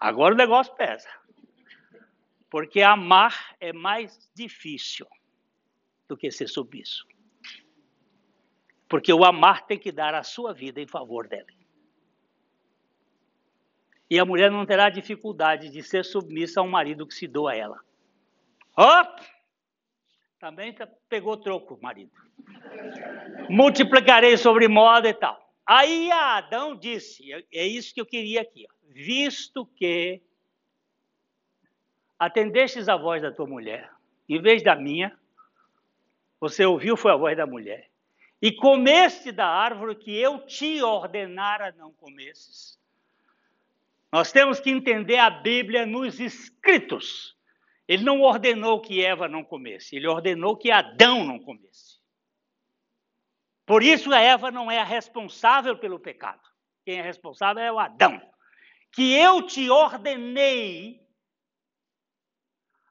[0.00, 1.08] Agora o negócio pesa.
[2.50, 5.06] Porque amar é mais difícil
[6.08, 7.06] do que ser submisso.
[8.88, 11.56] Porque o amar tem que dar a sua vida em favor dele.
[14.10, 17.52] E a mulher não terá dificuldade de ser submissa a um marido que se doa
[17.52, 17.80] a ela.
[18.76, 19.39] Oh!
[20.40, 22.10] Também tá, pegou troco, marido.
[23.50, 25.38] Multiplicarei sobre moda e tal.
[25.66, 28.66] Aí Adão disse: é, é isso que eu queria aqui.
[28.66, 30.22] Ó, Visto que
[32.18, 33.90] atendestes a voz da tua mulher,
[34.28, 35.16] em vez da minha,
[36.40, 37.90] você ouviu foi a voz da mulher,
[38.40, 42.78] e comeste da árvore que eu te ordenara não comesses.
[44.10, 47.36] Nós temos que entender a Bíblia nos escritos.
[47.90, 51.98] Ele não ordenou que Eva não comesse, ele ordenou que Adão não comesse.
[53.66, 56.40] Por isso a Eva não é a responsável pelo pecado.
[56.84, 58.22] Quem é responsável é o Adão.
[58.92, 61.04] Que eu te ordenei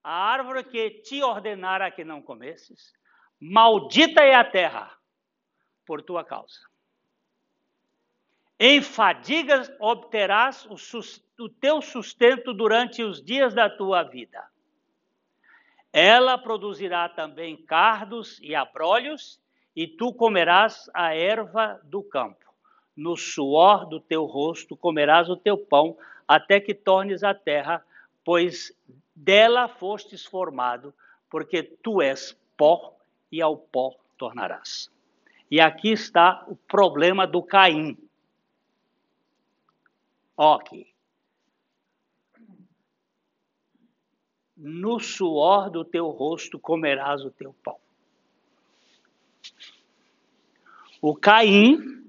[0.03, 2.91] a árvore que te ordenara que não comesses,
[3.39, 4.99] maldita é a terra
[5.85, 6.59] por tua causa.
[8.59, 10.75] Em fadigas obterás o,
[11.41, 14.45] o teu sustento durante os dias da tua vida.
[15.91, 19.39] Ela produzirá também cardos e abrolhos,
[19.75, 22.45] e tu comerás a erva do campo.
[22.95, 27.83] No suor do teu rosto comerás o teu pão, até que tornes a terra,
[28.23, 28.73] pois
[29.15, 30.93] dela fostes formado,
[31.29, 32.97] porque tu és pó
[33.31, 34.91] e ao pó tornarás.
[35.49, 37.97] E aqui está o problema do Caim.
[40.35, 40.88] Ok.
[44.61, 47.79] No suor do teu rosto comerás o teu pão.
[51.01, 52.03] O Caim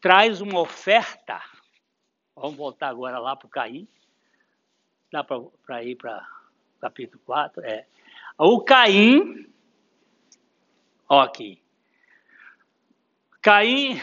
[0.00, 1.40] traz uma oferta.
[2.34, 3.86] Vamos voltar agora lá para o Caim.
[5.12, 6.26] Dá para ir para
[6.80, 7.64] capítulo 4?
[7.64, 7.86] É.
[8.36, 9.48] O Caim,
[11.08, 11.62] ó aqui.
[13.40, 14.00] Caim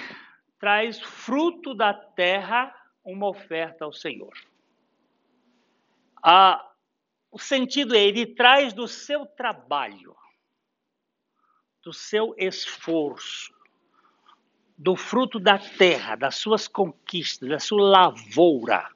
[0.58, 4.34] traz fruto da terra uma oferta ao Senhor.
[6.24, 6.67] Ah,
[7.38, 10.16] o sentido é, ele traz do seu trabalho,
[11.84, 13.54] do seu esforço,
[14.76, 18.90] do fruto da terra, das suas conquistas, da sua lavoura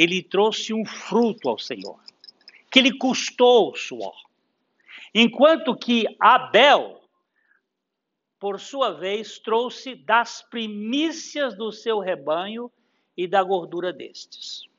[0.00, 2.00] ele trouxe um fruto ao Senhor,
[2.70, 4.16] que lhe custou o suor.
[5.14, 7.02] Enquanto que Abel,
[8.38, 12.72] por sua vez, trouxe das primícias do seu rebanho
[13.14, 14.69] e da gordura destes.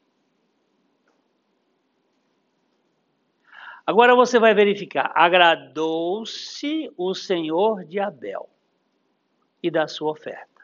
[3.85, 8.49] Agora você vai verificar: agradou-se o Senhor de Abel
[9.61, 10.61] e da sua oferta,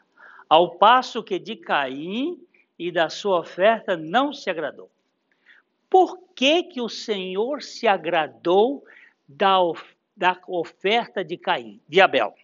[0.48, 2.40] ao passo que de Caim
[2.78, 4.90] e da sua oferta não se agradou.
[5.90, 8.84] Por que, que o Senhor se agradou
[9.26, 9.58] da,
[10.16, 12.34] da oferta de Caim, de Abel?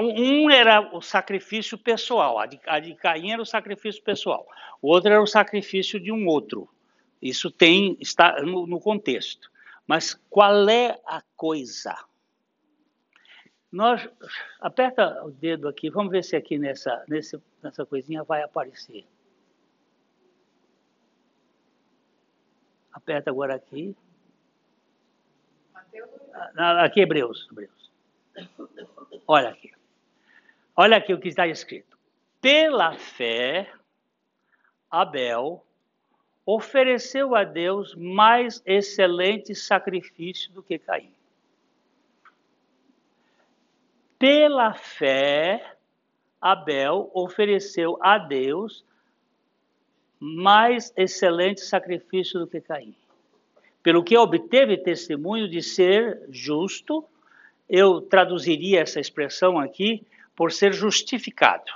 [0.00, 4.46] Um era o sacrifício pessoal, a de, a de Caim era o sacrifício pessoal,
[4.80, 6.68] o outro era o sacrifício de um outro.
[7.20, 9.50] Isso tem está no, no contexto.
[9.86, 11.94] Mas qual é a coisa?
[13.70, 14.08] Nós
[14.60, 19.06] aperta o dedo aqui, vamos ver se aqui nessa, nessa, nessa coisinha vai aparecer.
[22.92, 23.96] Aperta agora aqui.
[26.56, 27.90] Ah, aqui, Hebreus, Hebreus.
[29.26, 29.72] Olha aqui.
[30.74, 31.98] Olha aqui o que está escrito.
[32.40, 33.70] Pela fé,
[34.90, 35.64] Abel
[36.44, 41.14] ofereceu a Deus mais excelente sacrifício do que Caim.
[44.18, 45.76] Pela fé,
[46.40, 48.84] Abel ofereceu a Deus
[50.18, 52.96] mais excelente sacrifício do que Caim.
[53.82, 57.04] Pelo que obteve testemunho de ser justo,
[57.68, 61.70] eu traduziria essa expressão aqui por ser justificado.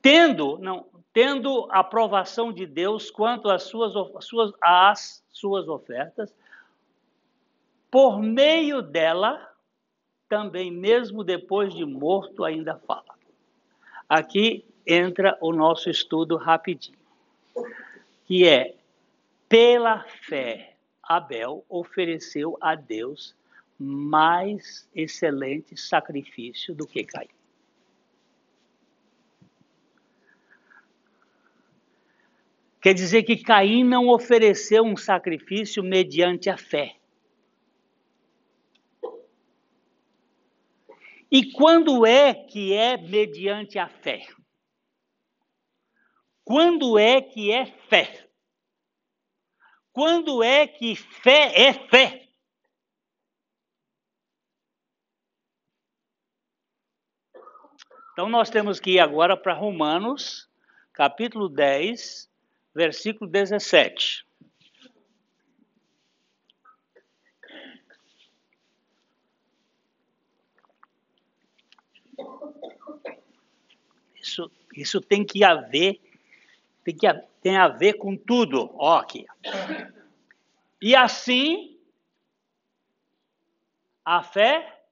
[0.00, 3.92] Tendo, não, tendo aprovação de Deus quanto às suas,
[4.24, 6.34] suas, às suas ofertas,
[7.90, 9.50] por meio dela,
[10.28, 13.14] também mesmo depois de morto, ainda fala.
[14.08, 16.98] aqui entra o nosso estudo rapidinho,
[18.24, 18.74] que é
[19.48, 23.34] pela fé Abel ofereceu a Deus
[23.78, 27.28] mais excelente sacrifício do que Caim.
[32.80, 36.96] Quer dizer que Caim não ofereceu um sacrifício mediante a fé.
[41.30, 44.26] E quando é que é mediante a fé?
[46.44, 48.28] Quando é que é fé?
[49.92, 52.28] Quando é que fé é fé?
[58.12, 60.46] Então nós temos que ir agora para Romanos,
[60.92, 62.30] capítulo 10,
[62.74, 64.26] versículo 17.
[74.20, 75.98] Isso, isso tem que haver,
[76.84, 77.06] tem, que,
[77.40, 78.70] tem a ver com tudo.
[78.74, 79.24] Ó, aqui.
[80.82, 81.80] E assim,
[84.04, 84.84] a fé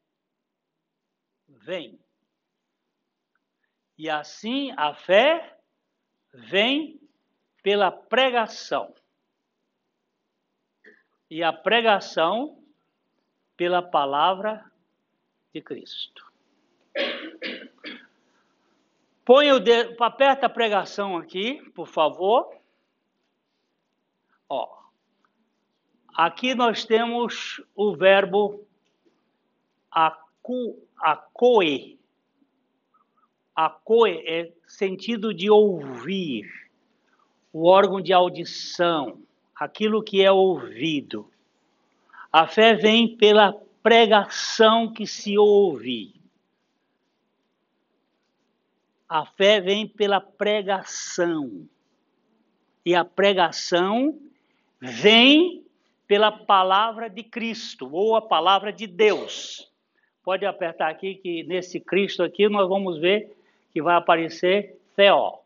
[1.47, 2.00] vem.
[4.01, 5.59] E assim a fé
[6.33, 6.99] vem
[7.63, 8.95] pela pregação.
[11.29, 12.65] E a pregação
[13.59, 14.65] pela palavra
[15.53, 16.33] de Cristo.
[19.23, 22.59] Põe o dedo, aperta a pregação aqui, por favor.
[24.49, 24.83] Ó.
[26.15, 28.67] Aqui nós temos o verbo
[29.91, 32.00] acu, acoe.
[33.65, 36.51] Acoe é sentido de ouvir,
[37.53, 39.21] o órgão de audição,
[39.55, 41.31] aquilo que é ouvido.
[42.33, 43.53] A fé vem pela
[43.83, 46.15] pregação que se ouve.
[49.07, 51.69] A fé vem pela pregação.
[52.83, 54.19] E a pregação
[54.81, 55.67] vem
[56.07, 59.71] pela palavra de Cristo, ou a palavra de Deus.
[60.25, 63.37] Pode apertar aqui que nesse Cristo aqui nós vamos ver
[63.73, 65.41] que vai aparecer Theó.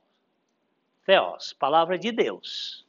[1.05, 2.87] Theos, palavra de Deus.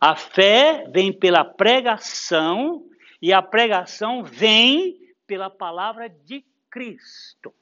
[0.00, 2.86] A fé vem pela pregação
[3.20, 7.54] e a pregação vem pela palavra de Cristo.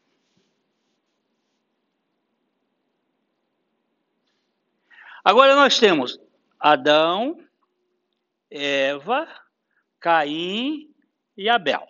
[5.24, 6.18] Agora nós temos
[6.60, 7.38] Adão,
[8.50, 9.28] Eva,
[10.00, 10.94] Caim
[11.36, 11.86] e Abel.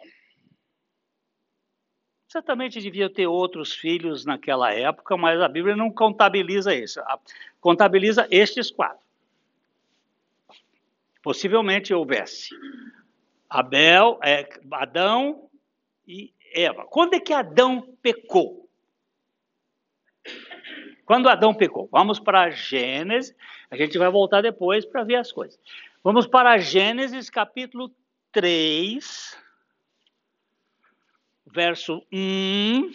[2.29, 7.01] Certamente devia ter outros filhos naquela época, mas a Bíblia não contabiliza isso.
[7.59, 9.03] Contabiliza estes quatro.
[11.23, 12.51] Possivelmente houvesse
[13.49, 15.49] Abel, é, Adão
[16.07, 16.85] e Eva.
[16.85, 18.69] Quando é que Adão pecou?
[21.07, 21.89] Quando Adão pecou?
[21.91, 23.35] Vamos para Gênesis,
[23.71, 25.59] a gente vai voltar depois para ver as coisas.
[26.05, 27.91] Vamos para Gênesis capítulo
[28.33, 29.35] 3,
[31.53, 32.91] verso 1,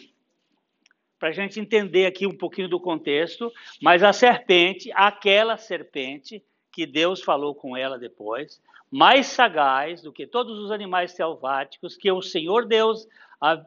[1.19, 3.51] para a gente entender aqui um pouquinho do contexto.
[3.81, 10.27] Mas a serpente, aquela serpente que Deus falou com ela depois, mais sagaz do que
[10.27, 13.07] todos os animais selváticos que o Senhor Deus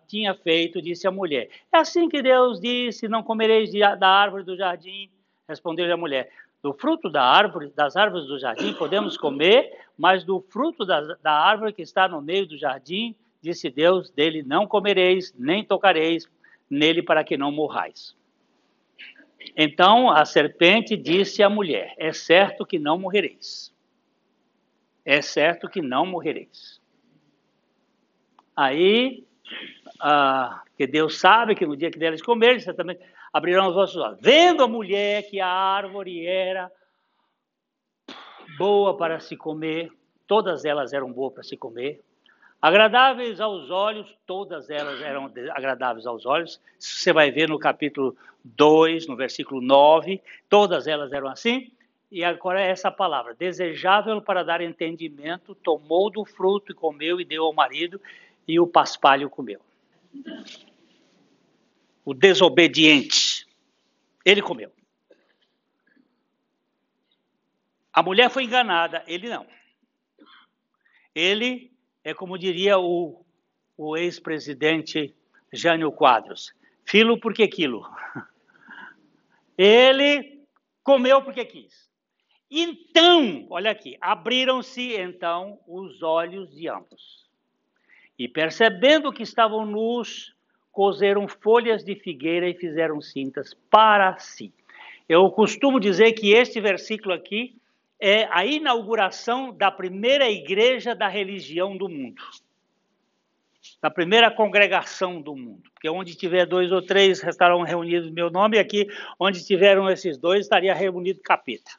[0.07, 1.51] tinha feito, disse a mulher.
[1.73, 5.11] É assim que Deus disse: Não comereis da árvore do jardim.
[5.49, 6.31] Respondeu-lhe a mulher:
[6.63, 11.33] Do fruto da árvore, das árvores do jardim podemos comer, mas do fruto da, da
[11.33, 16.29] árvore que está no meio do jardim, disse Deus: Dele não comereis, nem tocareis
[16.69, 18.17] nele, para que não morrais.
[19.57, 23.75] Então a serpente disse à mulher: É certo que não morrereis.
[25.05, 26.81] É certo que não morrereis.
[28.57, 29.25] Aí
[30.01, 33.01] ah, que Deus sabe que no dia que deles comerem, certamente
[33.33, 34.19] abrirão os vossos olhos.
[34.21, 36.71] Vendo a mulher que a árvore era
[38.59, 39.91] boa para se comer,
[40.27, 42.03] todas elas eram boas para se comer,
[42.61, 46.61] agradáveis aos olhos, todas elas eram agradáveis aos olhos.
[46.79, 51.71] Você vai ver no capítulo 2, no versículo 9, todas elas eram assim.
[52.11, 57.25] E agora é essa palavra, desejável para dar entendimento, tomou do fruto e comeu e
[57.25, 58.01] deu ao marido,
[58.47, 59.61] e o paspalho comeu.
[62.05, 63.47] O desobediente.
[64.25, 64.73] Ele comeu.
[67.93, 69.47] A mulher foi enganada, ele não.
[71.15, 71.76] Ele
[72.07, 73.21] é como diria o,
[73.77, 75.13] o ex-presidente
[75.53, 76.55] Jânio Quadros:
[76.85, 77.85] filo porque quilo.
[79.59, 80.41] Ele
[80.85, 81.91] comeu porque quis.
[82.49, 87.27] Então, olha aqui, abriram-se então os olhos de ambos.
[88.17, 90.33] E percebendo que estavam nus,
[90.71, 94.55] cozeram folhas de figueira e fizeram cintas para si.
[95.09, 97.61] Eu costumo dizer que este versículo aqui
[98.01, 102.23] é a inauguração da primeira igreja da religião do mundo.
[103.83, 105.71] Da primeira congregação do mundo.
[105.73, 108.87] Porque onde tiver dois ou três estarão reunidos meu nome, e aqui,
[109.19, 111.71] onde tiveram esses dois, estaria reunido capeta.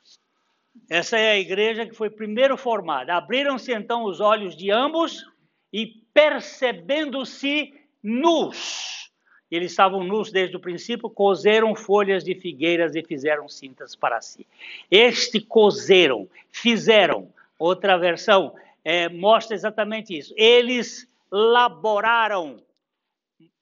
[0.90, 3.16] Essa é a igreja que foi primeiro formada.
[3.16, 5.26] Abriram-se então os olhos de ambos
[5.72, 9.07] e percebendo-se nus.
[9.50, 14.46] Eles estavam nus desde o princípio, cozeram folhas de figueiras e fizeram cintas para si.
[14.92, 17.32] Este cozeram, fizeram.
[17.58, 20.34] Outra versão é, mostra exatamente isso.
[20.38, 22.62] Eles laboraram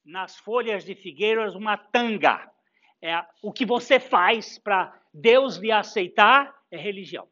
[0.04, 2.50] nas folhas de figueiras uma tanga.
[3.02, 7.28] É, o que você faz para Deus lhe aceitar é religião.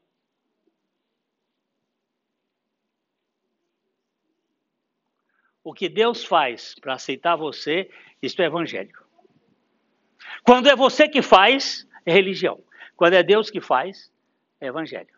[5.63, 7.89] O que Deus faz para aceitar você,
[8.21, 9.01] isso é evangelho.
[10.43, 12.61] Quando é você que faz, é religião.
[12.95, 14.11] Quando é Deus que faz,
[14.59, 15.13] é evangelho.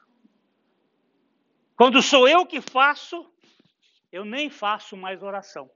[1.75, 3.29] Quando sou eu que faço,
[4.11, 5.65] eu nem faço mais oração.
[5.65, 5.71] O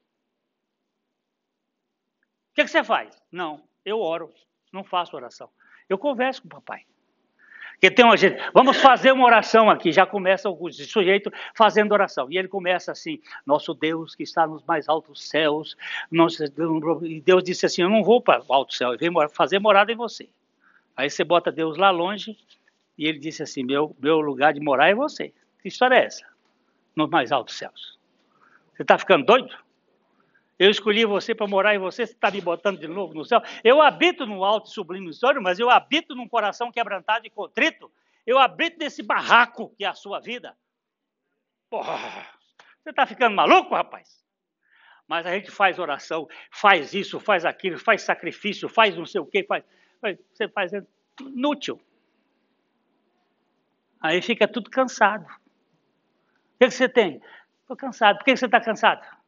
[2.54, 3.22] que, que você faz?
[3.32, 4.34] Não, eu oro,
[4.72, 5.50] não faço oração.
[5.88, 6.86] Eu converso com o papai.
[7.80, 12.30] Porque tem uma gente, vamos fazer uma oração aqui, já começa o sujeito fazendo oração.
[12.30, 15.78] E ele começa assim: Nosso Deus que está nos mais altos céus.
[16.12, 19.94] e Deus disse assim: Eu não vou para o alto céu, eu venho fazer morada
[19.94, 20.28] em você.
[20.98, 22.38] Aí você bota Deus lá longe
[22.98, 25.34] e ele disse assim: Meu, meu lugar de morar é você.
[25.62, 26.26] Que história é essa?
[26.94, 27.98] Nos mais altos céus.
[28.76, 29.56] Você está ficando doido?
[30.60, 33.42] Eu escolhi você para morar em você, você está me botando de novo no céu.
[33.64, 37.90] Eu habito no alto e sublime sonho, mas eu habito num coração quebrantado e contrito.
[38.28, 40.58] Eu habito nesse barraco que é a sua vida.
[41.70, 41.98] Porra,
[42.84, 44.22] você está ficando maluco, rapaz?
[45.08, 49.26] Mas a gente faz oração, faz isso, faz aquilo, faz sacrifício, faz não sei o
[49.26, 49.64] quê, faz,
[50.34, 50.86] você faz é
[51.22, 51.82] inútil.
[54.02, 55.24] Aí fica tudo cansado.
[55.24, 57.22] O que, que você tem?
[57.62, 58.18] Estou cansado.
[58.18, 59.19] Por que você está cansado?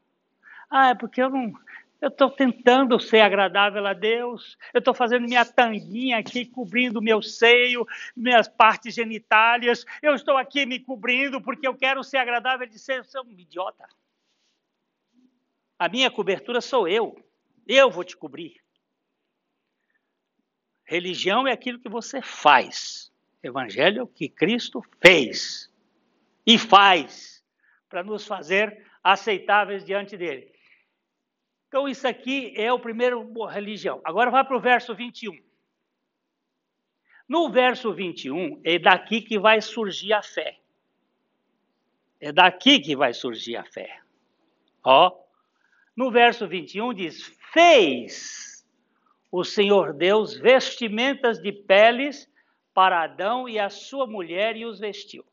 [0.71, 1.53] Ah, é porque eu não.
[1.99, 4.57] Eu estou tentando ser agradável a Deus.
[4.73, 9.85] Eu estou fazendo minha tanguinha aqui, cobrindo meu seio, minhas partes genitálias.
[10.01, 13.03] Eu estou aqui me cobrindo porque eu quero ser agradável de ser.
[13.03, 13.87] Você um idiota.
[15.77, 17.23] A minha cobertura sou eu.
[17.67, 18.61] Eu vou te cobrir.
[20.85, 23.11] Religião é aquilo que você faz.
[23.43, 25.71] Evangelho é o que Cristo fez
[26.45, 27.43] e faz
[27.87, 30.50] para nos fazer aceitáveis diante dele.
[31.71, 34.01] Então, isso aqui é o primeiro religião.
[34.03, 35.41] Agora vai para o verso 21.
[37.29, 40.59] No verso 21, é daqui que vai surgir a fé.
[42.19, 44.01] É daqui que vai surgir a fé.
[44.83, 45.17] Ó,
[45.95, 48.67] no verso 21 diz: Fez
[49.31, 52.29] o Senhor Deus vestimentas de peles
[52.73, 55.25] para Adão e a sua mulher e os vestiu.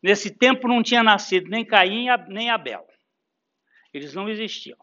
[0.00, 2.86] Nesse tempo não tinha nascido nem Caim nem Abel.
[3.92, 4.78] Eles não existiam.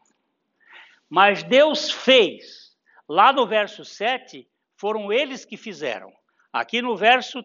[1.10, 2.78] Mas Deus fez.
[3.07, 4.47] Lá no verso 7,
[4.78, 6.14] foram eles que fizeram.
[6.53, 7.43] Aqui no verso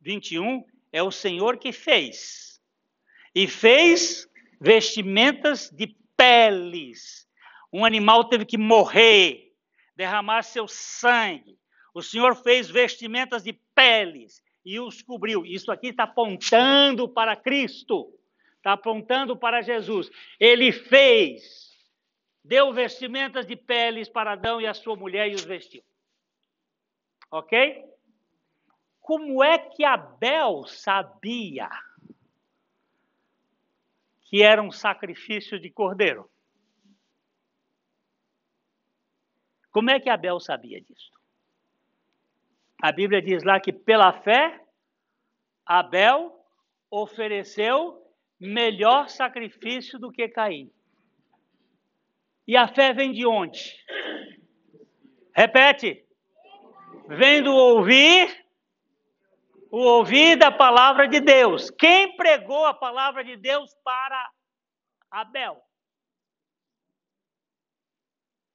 [0.00, 2.60] 21, é o Senhor que fez.
[3.34, 4.28] E fez
[4.60, 7.26] vestimentas de peles.
[7.72, 9.52] Um animal teve que morrer,
[9.96, 11.58] derramar seu sangue.
[11.92, 15.44] O Senhor fez vestimentas de peles e os cobriu.
[15.44, 18.12] Isso aqui está apontando para Cristo,
[18.56, 20.10] está apontando para Jesus.
[20.38, 21.71] Ele fez
[22.44, 25.82] deu vestimentas de peles para Adão e a sua mulher e os vestiu.
[27.30, 27.84] Ok?
[29.00, 31.68] Como é que Abel sabia
[34.22, 36.30] que era um sacrifício de cordeiro?
[39.70, 41.10] Como é que Abel sabia disso?
[42.82, 44.60] A Bíblia diz lá que pela fé,
[45.64, 46.44] Abel
[46.90, 48.02] ofereceu
[48.38, 50.70] melhor sacrifício do que Caim.
[52.52, 53.82] E a fé vem de onde?
[55.34, 56.06] Repete.
[57.08, 58.46] Vem do ouvir,
[59.70, 61.70] o ouvir da palavra de Deus.
[61.70, 64.30] Quem pregou a palavra de Deus para
[65.10, 65.64] Abel?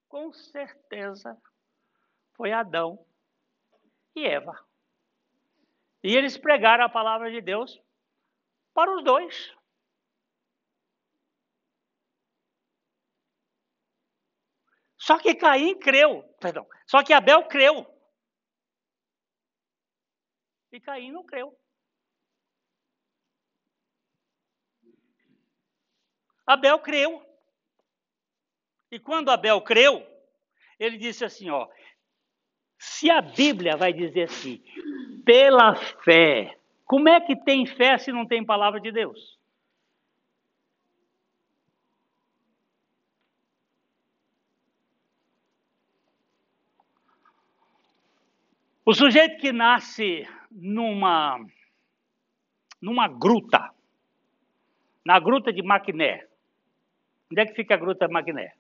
[0.08, 1.36] Com certeza
[2.36, 3.04] foi Adão
[4.16, 4.64] e Eva.
[6.04, 7.82] E eles pregaram a palavra de Deus
[8.76, 9.57] para os dois.
[15.08, 17.88] Só que Caim creu, perdão, só que Abel creu.
[20.70, 21.58] E Caim não creu.
[26.46, 27.26] Abel creu.
[28.92, 30.06] E quando Abel creu,
[30.78, 31.70] ele disse assim, ó,
[32.78, 34.62] se a Bíblia vai dizer assim,
[35.24, 39.37] pela fé, como é que tem fé se não tem palavra de Deus?
[48.90, 51.46] O sujeito que nasce numa
[52.82, 53.70] numa gruta,
[55.06, 56.26] na gruta de Maquiné.
[57.30, 58.56] Onde é que fica a gruta de Maquiné?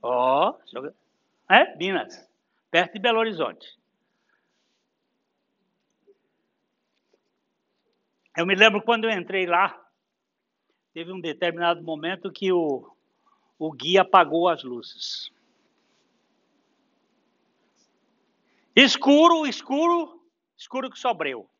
[0.00, 2.30] Ó, oh, é Minas,
[2.70, 3.76] perto de Belo Horizonte.
[8.36, 9.76] Eu me lembro quando eu entrei lá,
[10.94, 12.88] teve um determinado momento que o,
[13.58, 15.36] o guia apagou as luzes.
[18.80, 20.22] Escuro, escuro,
[20.56, 21.50] escuro que sobreu.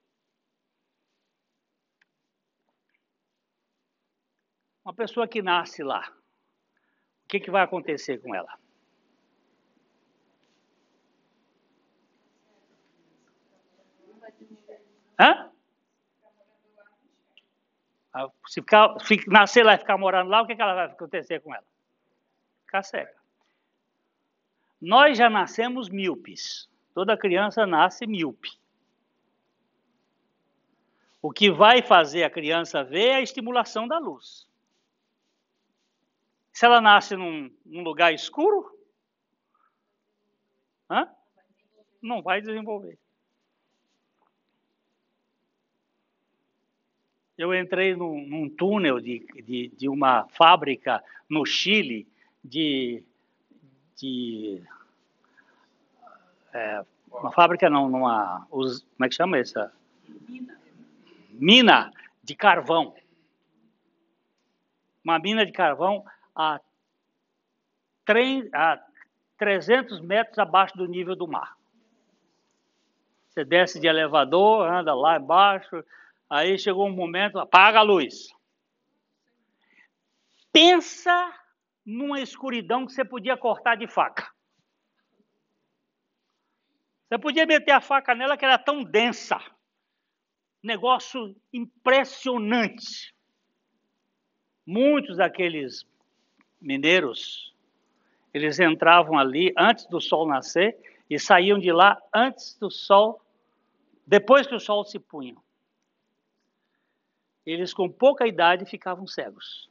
[4.85, 6.09] Uma pessoa que nasce lá,
[7.25, 8.57] o que, que vai acontecer com ela?
[15.19, 15.51] Hã?
[18.15, 20.87] Ah, se, ficar, se nascer lá e ficar morando lá, o que, que ela vai
[20.87, 21.67] acontecer com ela?
[22.65, 23.15] Ficar cega.
[24.81, 26.69] Nós já nascemos míopes.
[26.99, 28.59] Toda criança nasce míope.
[31.23, 34.49] O que vai fazer a criança ver é a estimulação da luz.
[36.53, 38.77] Se ela nasce num, num lugar escuro,
[40.91, 41.09] hã?
[42.03, 42.99] não vai desenvolver.
[47.39, 52.09] Eu entrei num, num túnel de, de, de, uma fábrica no Chile
[52.43, 53.05] de,
[53.95, 54.67] de
[56.53, 59.73] é, uma fábrica não, numa, como é que chama essa?
[61.31, 61.93] Mina.
[62.23, 62.95] De carvão.
[65.03, 66.61] Uma mina de carvão a,
[68.53, 68.79] a
[69.39, 71.57] 300 metros abaixo do nível do mar.
[73.31, 75.85] Você desce de elevador, anda lá embaixo,
[76.29, 78.29] aí chegou um momento, apaga a luz.
[80.53, 81.33] Pensa
[81.87, 84.29] numa escuridão que você podia cortar de faca.
[87.09, 89.41] Você podia meter a faca nela que era tão densa.
[90.63, 93.15] Negócio impressionante.
[94.67, 95.87] Muitos daqueles
[96.61, 97.55] mineiros,
[98.35, 100.77] eles entravam ali antes do sol nascer
[101.09, 103.23] e saíam de lá antes do sol,
[104.07, 105.37] depois que o sol se punha.
[107.47, 109.71] Eles com pouca idade ficavam cegos.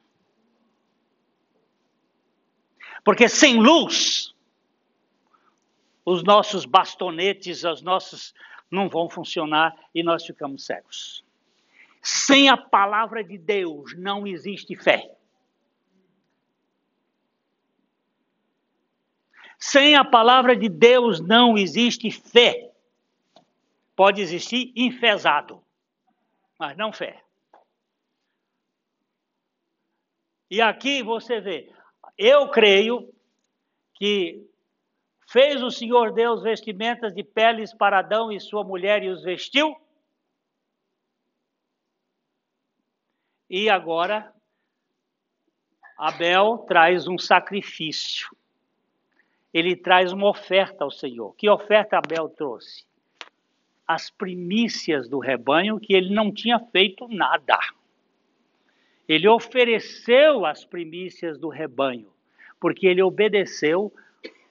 [3.03, 4.35] Porque sem luz,
[6.09, 8.33] os nossos bastonetes, os nossos
[8.71, 11.21] não vão funcionar e nós ficamos cegos.
[12.01, 15.13] Sem a palavra de Deus não existe fé.
[19.59, 22.71] Sem a palavra de Deus não existe fé.
[23.93, 25.61] Pode existir enfesado,
[26.57, 27.21] mas não fé.
[30.49, 31.69] E aqui você vê,
[32.17, 33.13] eu creio
[33.93, 34.47] que
[35.29, 39.75] Fez o Senhor Deus vestimentas de peles para Adão e sua mulher e os vestiu?
[43.49, 44.33] E agora,
[45.97, 48.29] Abel traz um sacrifício.
[49.53, 51.35] Ele traz uma oferta ao Senhor.
[51.35, 52.85] Que oferta Abel trouxe?
[53.85, 57.59] As primícias do rebanho, que ele não tinha feito nada.
[59.09, 62.09] Ele ofereceu as primícias do rebanho,
[62.61, 63.91] porque ele obedeceu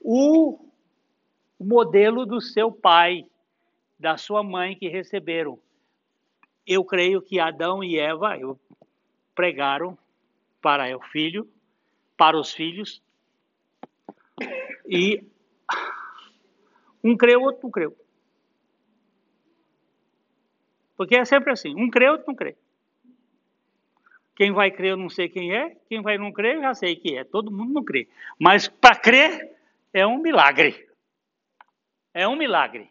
[0.02, 0.65] o
[1.58, 3.24] o modelo do seu pai,
[3.98, 5.58] da sua mãe que receberam.
[6.66, 8.36] Eu creio que Adão e Eva
[9.34, 9.96] pregaram
[10.60, 11.48] para o filho,
[12.16, 13.02] para os filhos,
[14.88, 15.24] e
[17.02, 17.96] um creu, outro não creu.
[20.96, 22.56] Porque é sempre assim, um crê, outro não crê.
[24.34, 26.96] Quem vai crer eu não sei quem é, quem vai não crer eu já sei
[26.96, 27.24] quem é.
[27.24, 28.08] Todo mundo não crê.
[28.38, 29.56] Mas para crer
[29.92, 30.85] é um milagre.
[32.16, 32.90] É um milagre.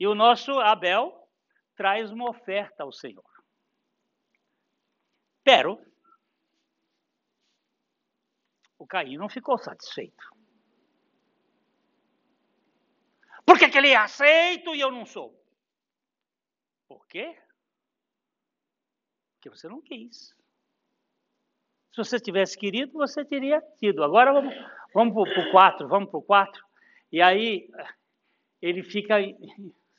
[0.00, 1.30] E o nosso Abel
[1.76, 3.24] traz uma oferta ao Senhor.
[5.44, 5.80] Pero,
[8.76, 10.28] o Caim não ficou satisfeito.
[13.46, 15.40] Por que, que ele é aceito e eu não sou?
[16.88, 17.40] Por quê?
[19.34, 20.34] Porque você não quis.
[21.92, 24.02] Se você tivesse querido, você teria tido.
[24.02, 24.52] Agora vamos,
[24.92, 26.60] vamos para o 4, vamos para o 4.
[27.12, 27.70] E aí,
[28.64, 29.16] ele fica,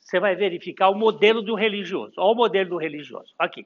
[0.00, 2.14] você vai verificar o modelo do religioso.
[2.16, 3.64] Olha o modelo do religioso, aqui.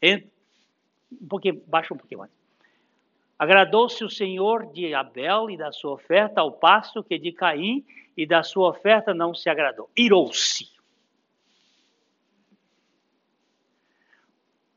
[0.00, 2.30] Um pouquinho, baixa um pouquinho mais.
[3.36, 7.84] Agradou-se o Senhor de Abel e da sua oferta, ao passo que de Caim
[8.16, 9.90] e da sua oferta não se agradou.
[9.96, 10.70] Irou-se.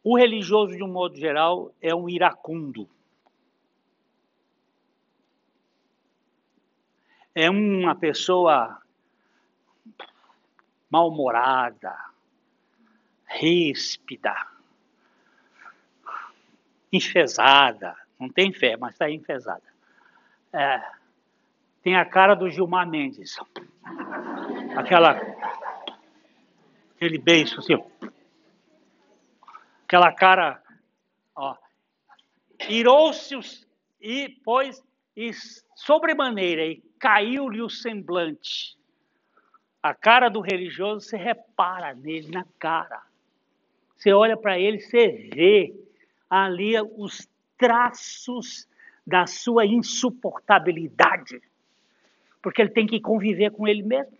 [0.03, 2.89] O religioso, de um modo geral, é um iracundo.
[7.35, 8.81] É uma pessoa
[10.89, 11.95] mal-humorada,
[13.25, 14.35] ríspida,
[16.91, 17.95] enfesada.
[18.19, 19.63] Não tem fé, mas está enfesada.
[20.51, 20.81] É,
[21.81, 23.37] tem a cara do Gilmar Mendes.
[24.75, 25.11] Aquela,
[26.95, 27.75] aquele beijo assim.
[29.85, 30.61] Aquela cara,
[31.35, 31.55] ó.
[32.67, 33.35] Irou-se
[34.01, 34.83] e pois
[35.15, 35.31] e
[35.75, 38.78] sobremaneira e caiu-lhe o semblante.
[39.81, 43.01] A cara do religioso, você repara nele na cara.
[43.97, 45.73] Você olha para ele, você vê
[46.29, 47.27] ali os
[47.57, 48.67] traços
[49.05, 51.41] da sua insuportabilidade,
[52.41, 54.17] porque ele tem que conviver com ele mesmo.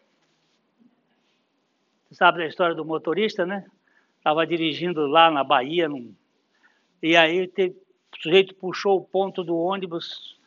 [2.10, 3.66] Você sabe da história do motorista, né?
[4.18, 6.14] Estava dirigindo lá na Bahia, num...
[7.04, 10.38] e aí o sujeito puxou o ponto do ônibus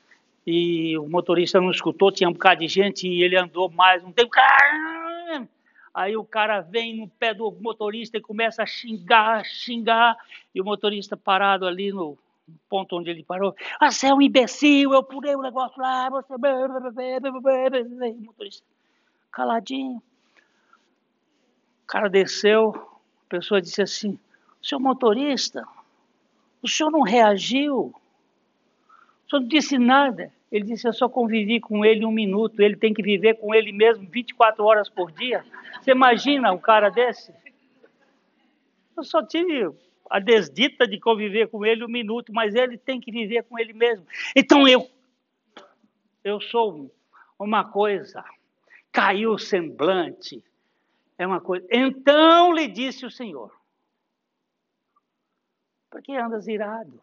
[0.46, 4.10] e o motorista não escutou, tinha um bocado de gente e ele andou mais um
[4.10, 4.30] tempo.
[5.94, 10.16] Aí o cara vem no pé do motorista e começa a xingar, xingar,
[10.54, 12.16] e o motorista parado ali no,
[12.68, 13.54] ponto onde ele parou.
[13.78, 16.34] Ah, você é um imbecil, eu pulei o um negócio lá, você.
[16.34, 16.38] O
[18.20, 18.64] motorista,
[19.30, 20.02] caladinho.
[21.82, 22.70] O cara desceu,
[23.26, 24.18] a pessoa disse assim:
[24.62, 25.66] Seu motorista,
[26.62, 27.94] o senhor não reagiu?
[29.26, 30.32] O senhor não disse nada.
[30.52, 33.72] Ele disse: Eu só convivi com ele um minuto, ele tem que viver com ele
[33.72, 35.42] mesmo 24 horas por dia.
[35.80, 37.34] Você imagina um cara desse?
[38.94, 39.74] Eu só tive
[40.10, 43.72] a desdita de conviver com ele um minuto, mas ele tem que viver com ele
[43.72, 44.06] mesmo.
[44.36, 44.86] Então eu,
[46.22, 46.94] eu sou
[47.38, 48.22] uma coisa,
[48.92, 50.44] caiu o semblante,
[51.16, 51.66] é uma coisa.
[51.70, 53.50] Então lhe disse o Senhor:
[55.90, 57.00] Por que andas irado?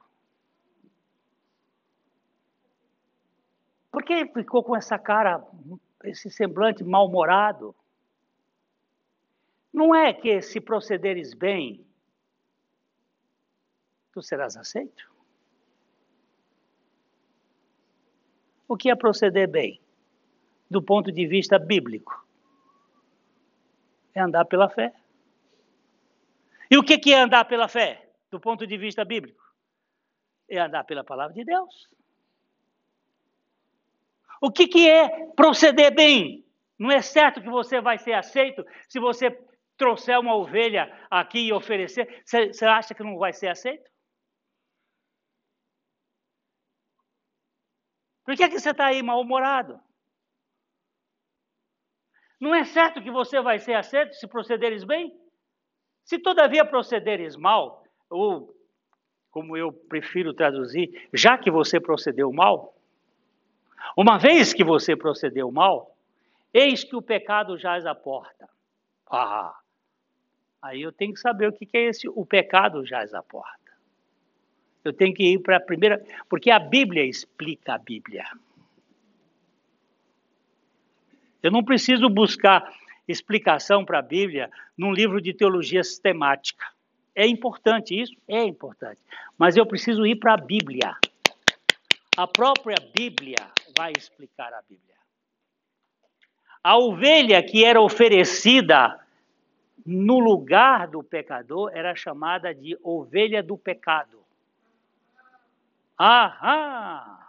[3.92, 5.44] Por que ficou com essa cara,
[6.04, 7.76] esse semblante mal-humorado?
[9.74, 11.86] Não é que se procederes bem,
[14.12, 15.10] tu serás aceito?
[18.68, 19.82] O que é proceder bem?
[20.70, 22.24] Do ponto de vista bíblico,
[24.14, 24.94] é andar pela fé.
[26.70, 29.44] E o que é andar pela fé, do ponto de vista bíblico?
[30.48, 31.90] É andar pela palavra de Deus.
[34.42, 36.46] O que, que é proceder bem?
[36.78, 39.32] Não é certo que você vai ser aceito se você
[39.78, 42.24] trouxer uma ovelha aqui e oferecer?
[42.26, 43.90] Você acha que não vai ser aceito?
[48.24, 49.82] Por que, que você está aí mal-humorado?
[52.40, 55.12] Não é certo que você vai ser aceito se procederes bem?
[56.06, 58.56] Se todavia procederes mal, ou
[59.32, 62.79] como eu prefiro traduzir, já que você procedeu mal,
[63.96, 65.96] uma vez que você procedeu mal,
[66.54, 68.50] eis que o pecado jaz à porta.
[69.10, 69.56] Ah,
[70.62, 73.58] aí eu tenho que saber o que é esse, o pecado jaz à porta.
[74.84, 78.26] Eu tenho que ir para a primeira, porque a Bíblia explica a Bíblia.
[81.42, 82.74] Eu não preciso buscar
[83.08, 86.66] explicação para a Bíblia num livro de teologia sistemática.
[87.16, 88.16] É importante isso?
[88.28, 89.00] É importante.
[89.38, 90.96] Mas eu preciso ir para a Bíblia.
[92.16, 93.38] A própria Bíblia
[93.80, 94.98] vai explicar a Bíblia.
[96.62, 99.00] A ovelha que era oferecida
[99.86, 104.22] no lugar do pecador era chamada de ovelha do pecado.
[105.98, 107.20] Aham!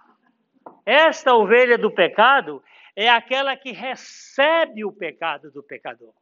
[0.85, 2.61] Esta ovelha do pecado
[2.97, 6.13] é aquela que recebe o pecado do pecador.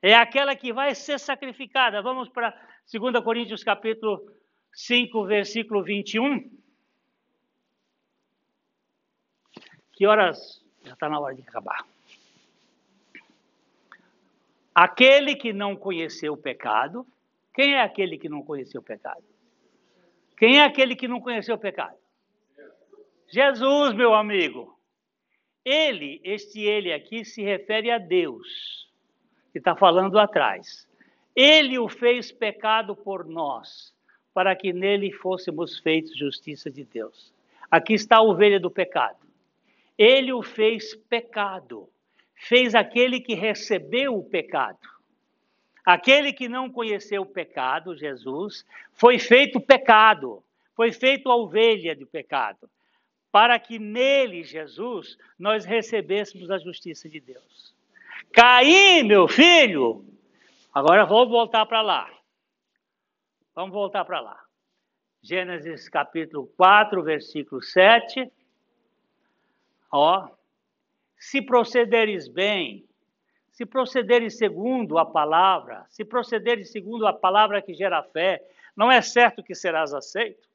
[0.00, 2.00] É aquela que vai ser sacrificada.
[2.00, 2.54] Vamos para
[2.92, 4.24] 2 Coríntios capítulo
[4.72, 6.55] 5, versículo 21.
[9.96, 10.62] Que horas?
[10.84, 11.84] Já está na hora de acabar.
[14.74, 17.06] Aquele que não conheceu o pecado,
[17.54, 19.24] quem é aquele que não conheceu o pecado?
[20.36, 21.96] Quem é aquele que não conheceu o pecado?
[23.26, 24.78] Jesus, meu amigo.
[25.64, 28.86] Ele, este ele aqui, se refere a Deus,
[29.50, 30.86] que está falando atrás.
[31.34, 33.94] Ele o fez pecado por nós,
[34.34, 37.32] para que nele fôssemos feitos justiça de Deus.
[37.70, 39.25] Aqui está a ovelha do pecado
[39.98, 41.88] ele o fez pecado.
[42.34, 44.78] Fez aquele que recebeu o pecado.
[45.84, 50.42] Aquele que não conheceu o pecado, Jesus, foi feito pecado,
[50.74, 52.68] foi feito a ovelha do pecado,
[53.30, 57.74] para que nele, Jesus, nós recebêssemos a justiça de Deus.
[58.32, 60.04] Caim, meu filho,
[60.74, 62.10] agora vamos voltar para lá.
[63.54, 64.38] Vamos voltar para lá.
[65.22, 68.30] Gênesis capítulo 4, versículo 7.
[69.90, 70.28] Ó,
[71.18, 72.86] se procederes bem,
[73.50, 79.00] se procederes segundo a palavra, se procederes segundo a palavra que gera fé, não é
[79.00, 80.46] certo que serás aceito?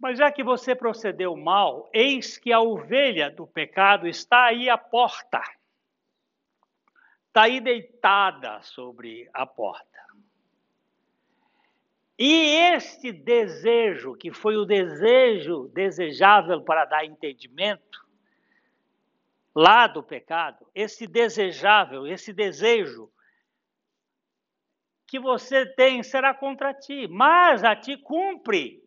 [0.00, 4.78] Mas já que você procedeu mal, eis que a ovelha do pecado está aí à
[4.78, 5.42] porta.
[7.26, 10.07] Está aí deitada sobre a porta.
[12.18, 12.32] E
[12.74, 18.04] este desejo, que foi o desejo desejável para dar entendimento,
[19.54, 23.08] lá do pecado, esse desejável, esse desejo
[25.06, 28.82] que você tem será contra ti, mas a ti cumpre.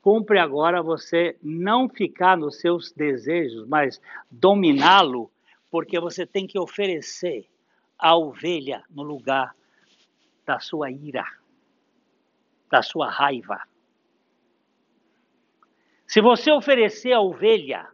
[0.00, 5.30] Cumpre agora você não ficar nos seus desejos, mas dominá-lo
[5.70, 7.48] porque você tem que oferecer
[7.98, 9.54] a ovelha no lugar
[10.44, 11.24] da sua ira,
[12.70, 13.62] da sua raiva.
[16.06, 17.88] Se você oferecer a ovelha,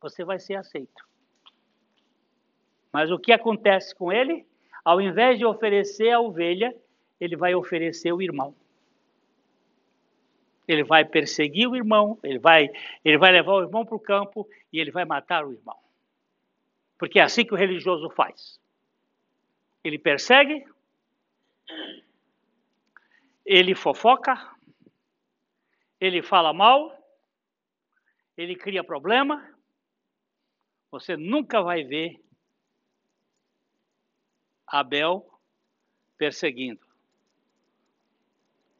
[0.00, 1.06] você vai ser aceito.
[2.90, 4.46] Mas o que acontece com ele?
[4.84, 6.74] Ao invés de oferecer a ovelha,
[7.20, 8.54] ele vai oferecer o irmão.
[10.66, 12.70] Ele vai perseguir o irmão, ele vai,
[13.04, 15.81] ele vai levar o irmão para o campo e ele vai matar o irmão.
[17.02, 18.60] Porque é assim que o religioso faz.
[19.82, 20.64] Ele persegue,
[23.44, 24.54] ele fofoca,
[26.00, 26.96] ele fala mal,
[28.36, 29.52] ele cria problema.
[30.92, 32.22] Você nunca vai ver
[34.64, 35.28] Abel
[36.16, 36.86] perseguindo.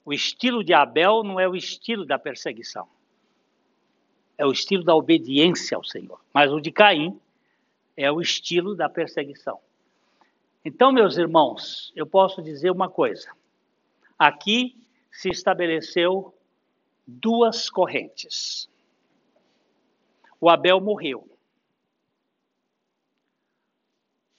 [0.05, 2.89] O estilo de Abel não é o estilo da perseguição.
[4.39, 6.25] É o estilo da obediência ao Senhor.
[6.33, 7.21] Mas o de Caim
[7.97, 9.61] é o estilo da perseguição.
[10.65, 13.31] Então, meus irmãos, eu posso dizer uma coisa.
[14.19, 16.35] Aqui se estabeleceu
[17.07, 18.71] duas correntes.
[20.41, 21.29] O Abel morreu.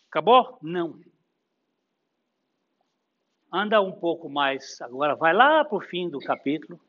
[0.10, 0.58] Acabou?
[0.62, 1.00] Não.
[3.52, 6.80] Anda um pouco mais, agora vai lá para o fim do capítulo.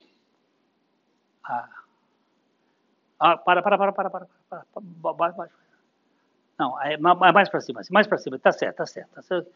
[1.42, 1.68] Ah.
[3.18, 5.63] Ah, para, para, para, para, para, para, para, para, para.
[6.58, 8.38] Não, é mais para cima, mais para cima.
[8.38, 9.10] Tá certo, tá certo.
[9.10, 9.50] Tá certo.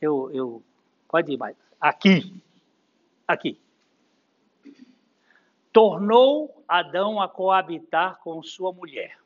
[0.00, 0.62] Eu, eu,
[1.08, 1.56] pode ir mais.
[1.80, 2.34] Aqui,
[3.26, 3.58] aqui.
[5.72, 9.16] Tornou Adão a coabitar com sua mulher.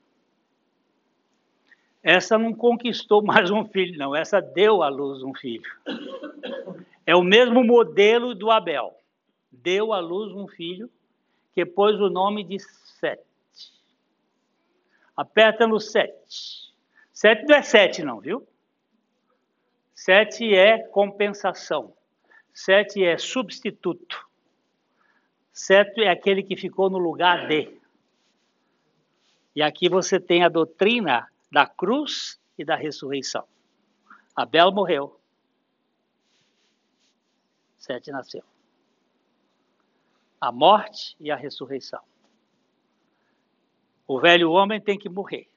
[2.03, 4.14] Essa não conquistou mais um filho, não.
[4.14, 5.70] Essa deu à luz um filho.
[7.07, 8.99] É o mesmo modelo do Abel.
[9.51, 10.91] Deu à luz um filho
[11.55, 13.22] que pôs o nome de Sete.
[15.16, 16.74] Aperta no Sete.
[17.15, 18.45] Sete não é sete, não, viu?
[19.95, 21.97] Sete é compensação.
[22.53, 24.29] Sete é substituto.
[25.53, 27.81] Sete é aquele que ficou no lugar de.
[29.55, 33.47] E aqui você tem a doutrina da cruz e da ressurreição.
[34.35, 35.20] Abel morreu.
[37.78, 38.43] Sete nasceu.
[40.41, 42.03] A morte e a ressurreição.
[44.05, 45.53] O velho homem tem que morrer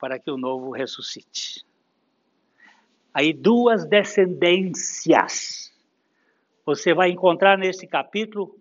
[0.00, 1.64] para que o novo ressuscite.
[3.12, 5.72] Aí duas descendências.
[6.64, 8.56] Você vai encontrar nesse capítulo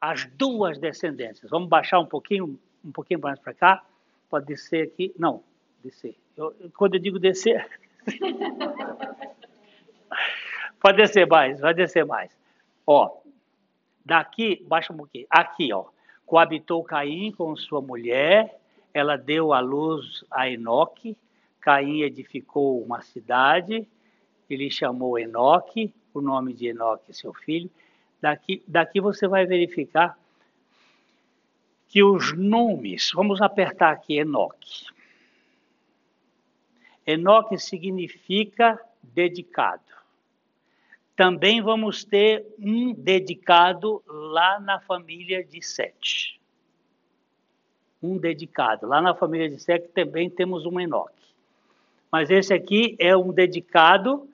[0.00, 1.50] as duas descendências.
[1.50, 3.84] Vamos baixar um pouquinho, um pouquinho mais para cá.
[4.30, 5.12] Pode descer aqui.
[5.18, 5.42] Não,
[5.82, 6.16] descer.
[6.36, 7.66] Eu, quando eu digo descer,
[10.80, 12.30] pode descer mais, vai descer mais.
[12.86, 13.16] Ó,
[14.04, 15.26] daqui, baixa um pouquinho.
[15.30, 15.86] Aqui, ó.
[16.26, 18.60] Coabitou Caim com sua mulher
[18.96, 21.18] ela deu à luz a Enoque,
[21.60, 23.86] Caim edificou uma cidade,
[24.48, 27.70] ele chamou Enoque, o nome de Enoque, seu filho.
[28.22, 30.18] Daqui, daqui você vai verificar
[31.88, 34.86] que os nomes, vamos apertar aqui Enoque.
[37.06, 39.84] Enoque significa dedicado.
[41.14, 46.36] Também vamos ter um dedicado lá na família de Sete
[48.06, 48.86] um dedicado.
[48.86, 51.14] Lá na família de Sec também temos um Enoque.
[52.10, 54.28] Mas esse aqui é um dedicado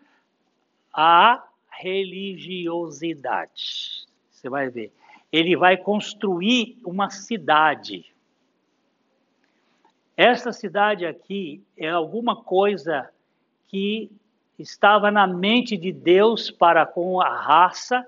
[0.93, 4.07] à religiosidade.
[4.31, 4.93] Você vai ver.
[5.33, 8.05] Ele vai construir uma cidade.
[10.17, 13.09] Essa cidade aqui é alguma coisa
[13.69, 14.11] que
[14.59, 18.07] estava na mente de Deus para com a raça,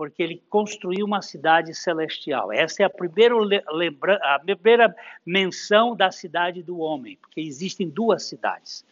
[0.00, 2.50] porque ele construiu uma cidade celestial.
[2.50, 3.34] Essa é a primeira,
[3.70, 4.96] lembra, a primeira
[5.26, 8.82] menção da cidade do homem, porque existem duas cidades: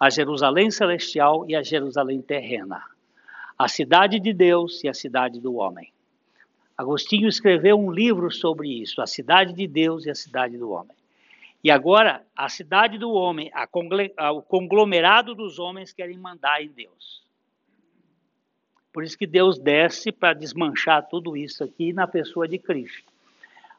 [0.00, 2.82] a Jerusalém celestial e a Jerusalém terrena.
[3.58, 5.92] A cidade de Deus e a cidade do homem.
[6.78, 10.96] Agostinho escreveu um livro sobre isso, a cidade de Deus e a cidade do homem.
[11.62, 17.27] E agora, a cidade do homem, a, o conglomerado dos homens querem mandar em Deus.
[18.98, 23.12] Por isso que Deus desce para desmanchar tudo isso aqui na pessoa de Cristo.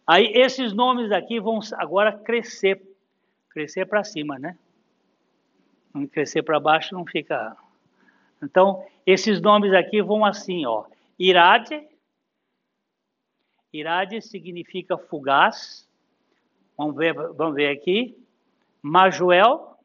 [0.07, 2.81] Aí esses nomes aqui vão agora crescer,
[3.49, 4.57] crescer para cima, né?
[6.13, 7.57] Crescer para baixo não fica.
[8.41, 10.85] Então, esses nomes aqui vão assim, ó.
[11.19, 11.85] Irade.
[13.73, 15.85] Irade significa fugaz.
[16.77, 18.17] Vamos ver, vamos ver aqui.
[18.81, 19.77] Majuel,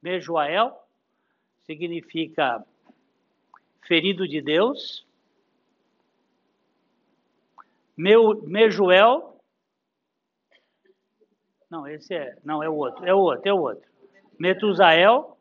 [0.00, 0.74] Mejuael,
[1.66, 2.64] significa
[3.86, 5.06] ferido de Deus.
[7.96, 9.40] Meu, Mejuel,
[11.70, 13.88] não, esse é, não, é o outro, é o outro, é o outro.
[14.38, 15.36] Metusael,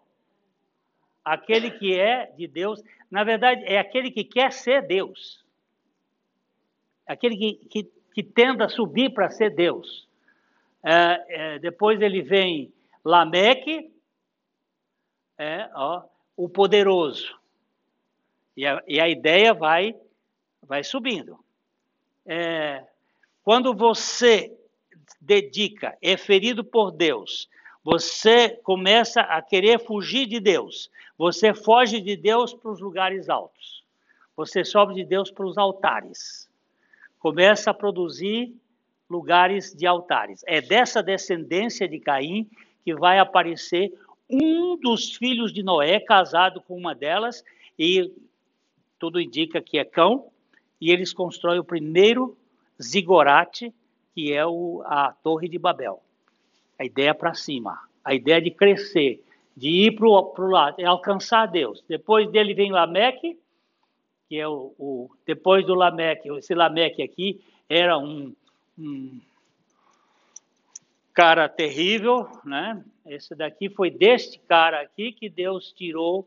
[1.24, 5.44] aquele que é de Deus, na verdade, é aquele que quer ser Deus.
[7.06, 10.08] Aquele que, que, que a subir para ser Deus.
[10.84, 13.94] É, é, depois ele vem Lameque,
[15.38, 16.04] é, ó,
[16.36, 17.43] o poderoso.
[18.56, 19.96] E a, e a, ideia vai,
[20.62, 21.40] vai subindo.
[22.26, 22.84] É,
[23.44, 24.56] quando você
[25.20, 27.50] dedica, é ferido por Deus,
[27.84, 30.90] você começa a querer fugir de Deus.
[31.18, 33.84] Você foge de Deus para os lugares altos.
[34.36, 36.50] Você sobe de Deus para os altares.
[37.20, 38.54] Começa a produzir
[39.10, 40.44] lugares de altares.
[40.48, 42.50] É dessa descendência de Caim
[42.84, 43.94] que vai aparecer
[44.30, 47.44] um dos filhos de Noé casado com uma delas
[47.78, 48.12] e
[49.04, 50.32] tudo indica que é cão
[50.80, 52.38] e eles constroem o primeiro
[52.82, 53.74] zigorate
[54.16, 56.02] que é o, a Torre de Babel.
[56.80, 59.22] A ideia é para cima, a ideia de crescer,
[59.58, 61.84] de ir para o lado, é alcançar Deus.
[61.86, 63.38] Depois dele vem Lameque,
[64.30, 68.34] que é o, o depois do Lameque, esse Lameque aqui era um
[68.80, 69.20] um
[71.14, 72.82] cara terrível, né?
[73.06, 76.26] Esse daqui foi deste cara aqui que Deus tirou,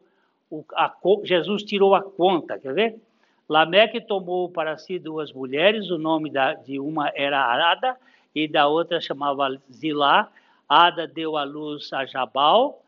[0.50, 0.92] o, a,
[1.24, 3.00] Jesus tirou a conta, quer ver?
[3.48, 7.96] Lameque tomou para si duas mulheres, o nome da, de uma era Ada
[8.34, 10.30] e da outra chamava Zilá.
[10.68, 12.82] Ada deu à luz a Jabal,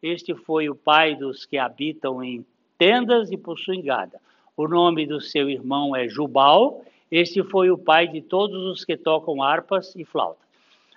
[0.00, 2.46] este foi o pai dos que habitam em
[2.78, 4.20] tendas e possuem gada.
[4.56, 8.96] O nome do seu irmão é Jubal, este foi o pai de todos os que
[8.96, 10.44] tocam harpas e flauta.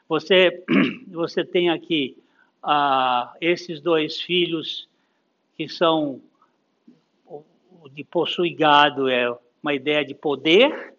[0.08, 0.64] Você,
[1.10, 2.16] você tem aqui
[2.62, 4.88] ah, esses dois filhos
[5.58, 6.22] que são
[7.92, 10.94] de possuir gado é uma ideia de poder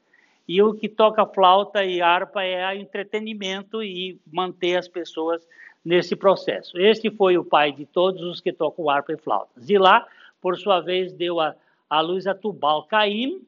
[0.47, 5.47] e o que toca flauta e harpa é entretenimento e manter as pessoas
[5.85, 6.79] nesse processo.
[6.79, 9.61] Este foi o pai de todos os que tocam harpa e flauta.
[9.61, 10.07] Zilá,
[10.41, 11.55] por sua vez, deu a,
[11.89, 13.43] a luz a Tubal Caim,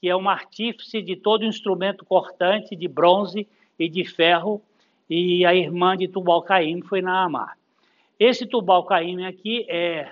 [0.00, 3.46] que é um artífice de todo instrumento cortante de bronze
[3.78, 4.60] e de ferro,
[5.08, 7.56] e a irmã de Tubal-Caim foi Naamar.
[8.18, 10.10] Esse Tubal-Caim aqui é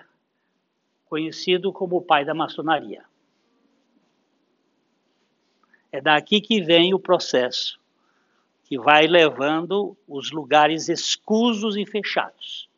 [1.09, 3.05] conhecido como o pai da maçonaria.
[5.93, 7.79] É daqui que vem o processo,
[8.65, 12.69] que vai levando os lugares escusos e fechados.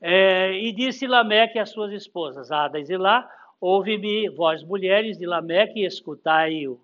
[0.00, 3.30] É, e disse Lameque às suas esposas, Ada e Zilá,
[3.66, 6.78] Ouve-me, vós mulheres de Lameque, escutai-o,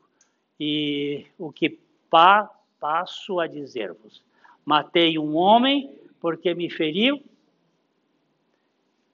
[0.59, 1.79] e o que
[2.09, 2.51] pa,
[2.81, 4.23] passo a dizer-vos.
[4.65, 5.91] Matei um homem
[6.21, 7.23] porque me feriu,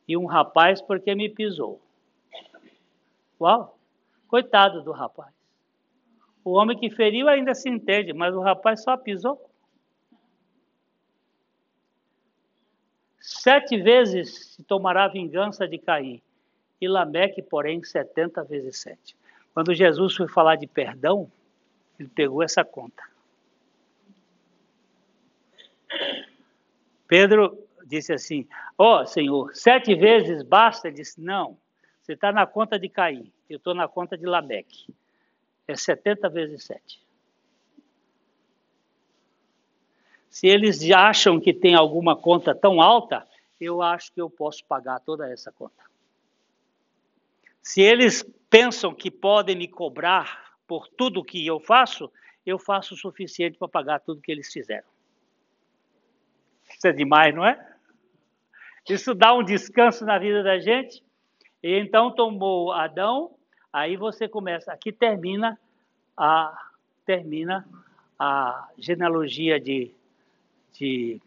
[0.07, 1.81] e um rapaz porque me pisou.
[3.41, 3.79] Uau!
[4.29, 5.35] Coitado do rapaz.
[6.45, 9.51] O homem que feriu ainda se entende, mas o rapaz só pisou.
[13.19, 16.23] Sete vezes se tomará vingança de Caim,
[16.81, 19.17] e Lameque, porém, 70 vezes 7.
[19.53, 21.31] Quando Jesus foi falar de perdão,
[21.99, 23.03] ele pegou essa conta.
[27.09, 28.47] Pedro disse assim:
[28.77, 30.89] Ó oh, Senhor, sete vezes basta?
[30.89, 31.57] Ele disse: Não,
[32.03, 34.95] você está na conta de Caim, eu estou na conta de Lameque.
[35.67, 37.05] É 70 vezes 7.
[40.31, 43.27] Se eles acham que tem alguma conta tão alta,
[43.61, 45.83] eu acho que eu posso pagar toda essa conta.
[47.63, 52.13] Se eles pensam que podem me cobrar por tudo que eu faço,
[52.45, 54.87] eu faço o suficiente para pagar tudo que eles fizeram.
[56.71, 57.76] Isso é demais, não é?
[58.89, 61.03] Isso dá um descanso na vida da gente.
[61.63, 63.33] E então tomou Adão,
[63.73, 65.59] aí você começa, aqui termina
[66.17, 66.57] a
[67.05, 67.67] termina
[68.19, 69.93] a genealogia de,
[70.73, 71.21] de,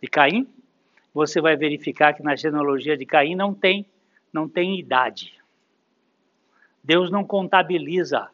[0.00, 0.48] de Caim.
[1.14, 3.86] Você vai verificar que na genealogia de Caim não tem
[4.32, 5.34] não tem idade.
[6.82, 8.28] Deus não contabiliza,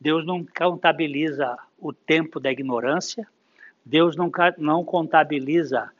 [0.00, 3.26] Deus não contabiliza o tempo da ignorância,
[3.84, 5.90] Deus não, não contabiliza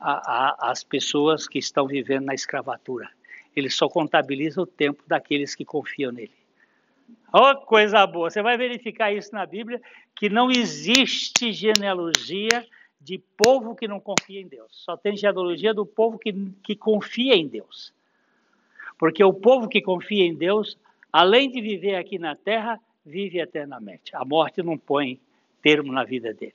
[0.00, 3.10] a, a, as pessoas que estão vivendo na escravatura.
[3.54, 6.32] Ele só contabiliza o tempo daqueles que confiam nele.
[7.32, 8.30] Oh, coisa boa!
[8.30, 9.80] Você vai verificar isso na Bíblia,
[10.14, 12.64] que não existe genealogia
[13.00, 14.68] de povo que não confia em Deus.
[14.70, 16.32] Só tem genealogia do povo que,
[16.62, 17.92] que confia em Deus.
[18.98, 20.76] Porque o povo que confia em Deus,
[21.12, 24.14] além de viver aqui na terra, vive eternamente.
[24.14, 25.20] A morte não põe
[25.62, 26.54] termo na vida dele.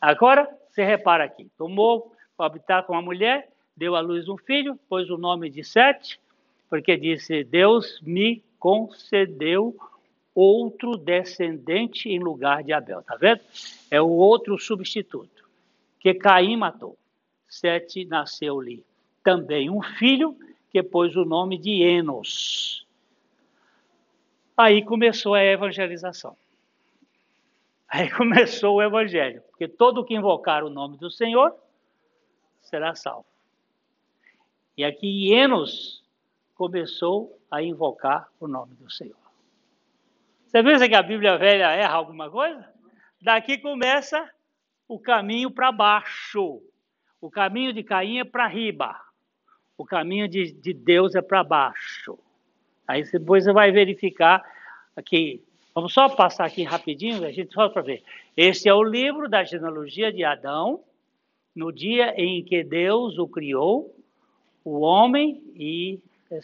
[0.00, 5.10] Agora, você repara aqui: tomou habitar com a mulher, deu à luz um filho, pôs
[5.10, 6.20] o nome de Sete,
[6.68, 9.76] porque disse: Deus me concedeu
[10.34, 13.02] outro descendente em lugar de Abel.
[13.02, 13.40] Tá vendo?
[13.90, 15.48] É o outro substituto
[15.98, 16.96] que Caim matou.
[17.48, 18.84] Sete nasceu-lhe
[19.24, 20.36] também um filho
[20.70, 22.86] que pôs o nome de Enos.
[24.56, 26.36] Aí começou a evangelização.
[27.88, 31.54] Aí começou o evangelho, porque todo que invocar o nome do Senhor
[32.66, 33.26] será salvo.
[34.76, 36.04] E aqui Enos
[36.54, 39.16] começou a invocar o nome do Senhor.
[40.46, 42.68] Você pensa que a Bíblia velha erra alguma coisa?
[43.20, 44.30] Daqui começa
[44.88, 46.62] o caminho para baixo.
[47.20, 49.00] O caminho de Caim é para riba.
[49.76, 52.18] O caminho de, de Deus é para baixo.
[52.86, 54.44] Aí depois você vai verificar
[54.94, 55.42] aqui.
[55.74, 58.02] Vamos só passar aqui rapidinho, a gente só para ver.
[58.36, 60.82] Este é o livro da genealogia de Adão,
[61.56, 63.92] no dia em que Deus o criou,
[64.62, 65.98] o homem e
[66.30, 66.38] uh,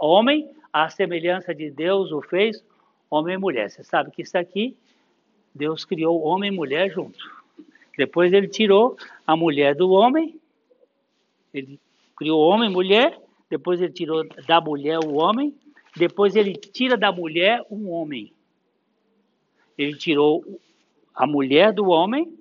[0.00, 2.64] homem, a semelhança de Deus o fez,
[3.10, 3.70] homem e mulher.
[3.70, 4.74] Você sabe que isso aqui,
[5.54, 7.18] Deus criou homem e mulher junto.
[7.96, 8.96] Depois ele tirou
[9.26, 10.40] a mulher do homem,
[11.52, 11.78] ele
[12.16, 13.20] criou homem e mulher,
[13.50, 15.54] depois ele tirou da mulher o homem,
[15.94, 18.32] depois ele tira da mulher um homem.
[19.76, 20.42] Ele tirou
[21.14, 22.36] a mulher do homem,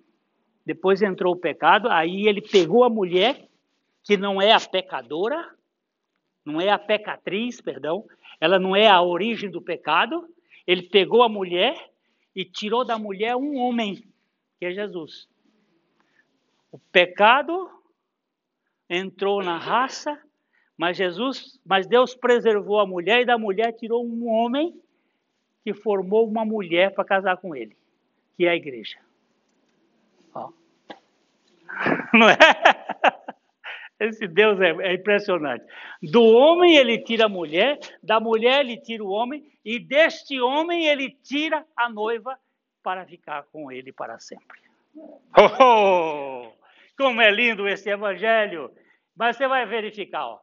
[0.65, 3.47] depois entrou o pecado, aí ele pegou a mulher,
[4.03, 5.53] que não é a pecadora,
[6.45, 8.05] não é a pecatriz, perdão,
[8.39, 10.27] ela não é a origem do pecado,
[10.65, 11.91] ele pegou a mulher
[12.35, 14.03] e tirou da mulher um homem,
[14.59, 15.27] que é Jesus.
[16.71, 17.69] O pecado
[18.89, 20.19] entrou na raça,
[20.77, 24.79] mas Jesus, mas Deus preservou a mulher e da mulher tirou um homem
[25.63, 27.77] que formou uma mulher para casar com ele,
[28.35, 28.97] que é a igreja.
[32.13, 32.37] Não é?
[33.99, 35.65] Esse Deus é, é, impressionante.
[36.01, 40.85] Do homem ele tira a mulher, da mulher ele tira o homem, e deste homem
[40.85, 42.37] ele tira a noiva
[42.81, 44.61] para ficar com ele para sempre.
[45.37, 46.51] Oh,
[46.97, 48.71] como é lindo esse evangelho!
[49.15, 50.39] Mas você vai verificar, ó.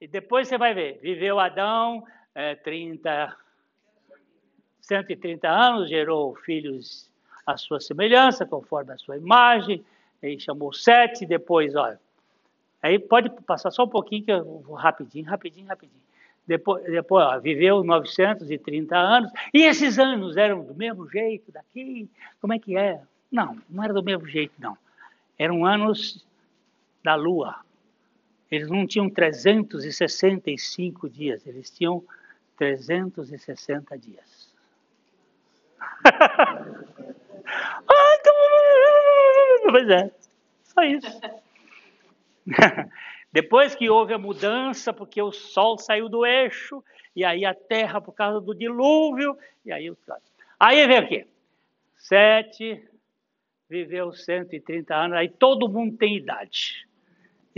[0.00, 0.98] E depois você vai ver.
[1.00, 2.04] Viveu Adão
[2.34, 3.36] é, 30,
[4.80, 7.10] 130 anos, gerou filhos
[7.46, 9.84] à sua semelhança, conforme a sua imagem,
[10.22, 11.98] e chamou sete, depois, olha.
[12.82, 16.00] Aí pode passar só um pouquinho, que eu vou rapidinho, rapidinho, rapidinho.
[16.46, 22.08] Depois, depois ó, viveu 930 anos, e esses anos eram do mesmo jeito daqui?
[22.40, 23.02] Como é que é?
[23.30, 24.78] Não, não era do mesmo jeito, não.
[25.38, 26.24] Eram anos
[27.04, 27.56] da lua,
[28.50, 32.02] eles não tinham 365 dias, eles tinham
[32.56, 34.48] 360 dias.
[39.70, 40.10] pois é,
[40.62, 41.20] só isso.
[43.32, 46.82] Depois que houve a mudança, porque o sol saiu do eixo,
[47.14, 49.98] e aí a terra por causa do dilúvio, e aí o
[50.58, 51.26] Aí vem aqui.
[51.96, 52.82] Sete,
[53.68, 56.88] viveu 130 anos, aí todo mundo tem idade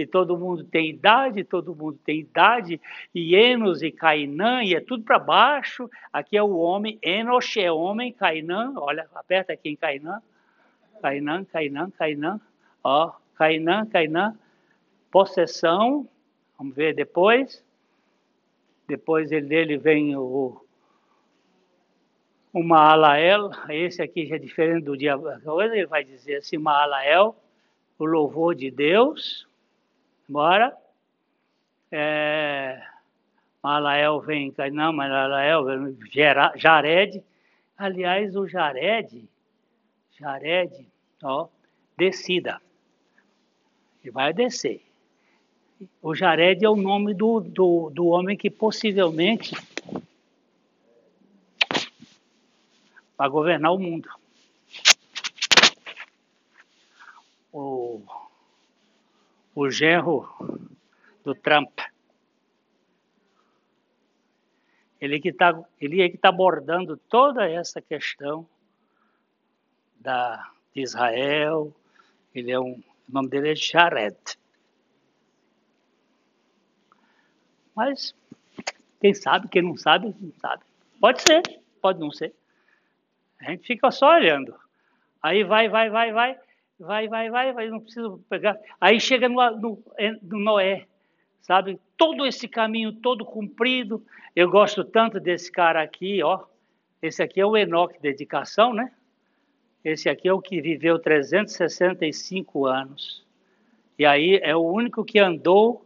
[0.02, 2.80] e todo mundo tem idade, todo mundo tem idade,
[3.14, 5.90] e Enos e Cainã, e é tudo para baixo.
[6.12, 10.20] Aqui é o homem, Enos é homem, Cainã, olha, aperta aqui em Cainã.
[11.00, 12.40] Cainã, Cainã, Cainã,
[12.82, 14.36] ó, Cainã, Cainã,
[15.10, 16.08] possessão,
[16.58, 17.64] vamos ver depois.
[18.86, 20.64] Depois dele vem o,
[22.52, 25.18] o Maalael, esse aqui já é diferente do dia,
[25.62, 27.36] ele vai dizer assim, Maalael,
[27.98, 29.46] o louvor de Deus,
[30.28, 30.76] Bora.
[31.90, 32.80] É,
[33.62, 35.98] Malael vem, não, Malael vem,
[36.56, 37.24] Jared.
[37.76, 39.28] Aliás, o Jared,
[40.18, 40.89] Jared,
[41.22, 41.48] ó,
[41.96, 42.60] descida.
[44.02, 44.82] Ele vai descer.
[46.02, 49.54] O Jared é o nome do, do, do homem que possivelmente
[53.16, 54.08] vai governar o mundo.
[57.52, 58.02] O,
[59.54, 60.28] o genro
[61.24, 61.80] do Trump.
[65.00, 68.46] Ele que está ele é que está abordando toda essa questão
[69.98, 71.74] da de Israel.
[72.34, 74.16] Ele é um, o nome dele é Jared.
[77.74, 78.14] Mas
[79.00, 80.62] quem sabe, quem não sabe, não sabe.
[81.00, 81.42] Pode ser,
[81.80, 82.34] pode não ser.
[83.40, 84.54] A gente fica só olhando.
[85.22, 86.38] Aí vai, vai, vai, vai,
[86.78, 88.58] vai, vai, vai, vai, não precisa pegar.
[88.80, 89.82] Aí chega no, no,
[90.22, 90.86] no Noé,
[91.40, 91.80] sabe?
[91.96, 94.04] Todo esse caminho todo comprido.
[94.36, 96.44] Eu gosto tanto desse cara aqui, ó.
[97.02, 98.92] Esse aqui é o Enoque Dedicação, né?
[99.84, 103.24] Esse aqui é o que viveu 365 anos.
[103.98, 105.84] E aí é o único que andou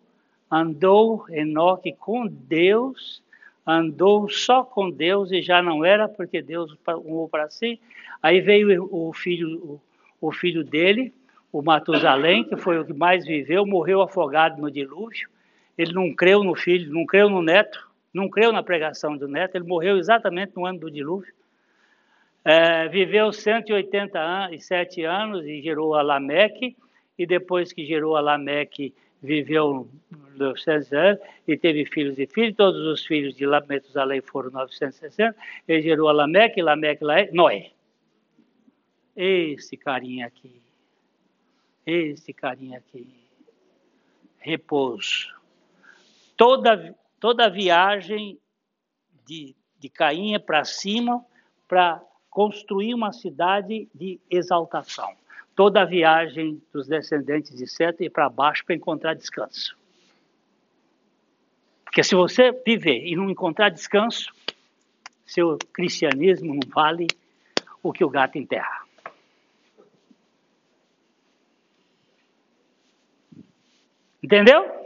[0.51, 3.23] andou Enoque com Deus,
[3.67, 7.81] andou só com Deus e já não era porque Deus o para si.
[8.23, 9.81] Aí veio o filho,
[10.21, 11.13] o, filho dele,
[11.53, 15.29] o Matusalém, que foi o que mais viveu, morreu afogado no dilúvio.
[15.77, 19.57] Ele não creu no filho, não creu no neto, não creu na pregação do neto,
[19.57, 21.33] ele morreu exatamente no ano do dilúvio.
[22.45, 26.77] É, viveu 187 anos e gerou a Lameque,
[27.19, 29.89] e depois que gerou a Lameque, viveu
[30.37, 32.55] 900 anos e teve filhos e filhos.
[32.57, 35.35] Todos os filhos de Metusalém foram 960.
[35.67, 37.03] Ele gerou a Lameque, Lameque,
[37.33, 37.71] Noé.
[39.17, 40.61] Esse carinha aqui.
[41.87, 43.09] Esse carinha aqui.
[44.39, 45.33] Repouso.
[46.37, 48.39] Toda, toda viagem
[49.25, 51.25] de, de Cainha para cima
[51.67, 52.03] para
[52.35, 55.17] construir uma cidade de exaltação
[55.55, 59.77] toda a viagem dos descendentes de Sete e para baixo para encontrar descanso.
[61.85, 64.35] Porque se você viver e não encontrar descanso,
[65.25, 67.07] seu cristianismo não vale
[67.81, 68.83] o que o gato enterra.
[74.21, 74.83] Entendeu?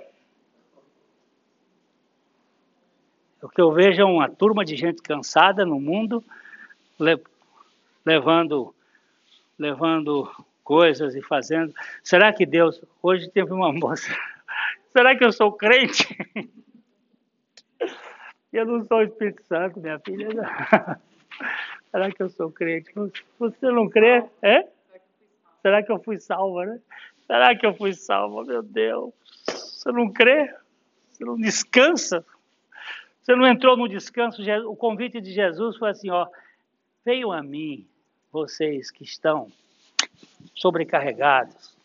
[3.41, 6.23] O que eu vejo é uma turma de gente cansada no mundo,
[8.09, 8.75] levando,
[9.59, 10.31] levando
[10.65, 11.75] coisas e fazendo.
[12.03, 12.83] Será que Deus.
[13.03, 14.09] Hoje teve uma moça.
[14.93, 16.07] Será que eu sou crente?
[18.51, 20.27] Eu não sou Espírito Santo, minha filha.
[21.93, 22.91] Será que eu sou crente?
[23.39, 24.25] Você não crê?
[24.41, 24.67] É?
[25.61, 26.81] Será que eu fui salva, né?
[27.27, 28.45] Será que eu fui salva?
[28.45, 29.13] Meu Deus.
[29.47, 30.51] Você não crê?
[31.11, 32.25] Você não descansa?
[33.21, 34.43] Você não entrou no descanso?
[34.67, 36.27] O convite de Jesus foi assim, ó.
[37.05, 37.87] Venham a mim,
[38.31, 39.51] vocês que estão
[40.55, 41.77] sobrecarregados,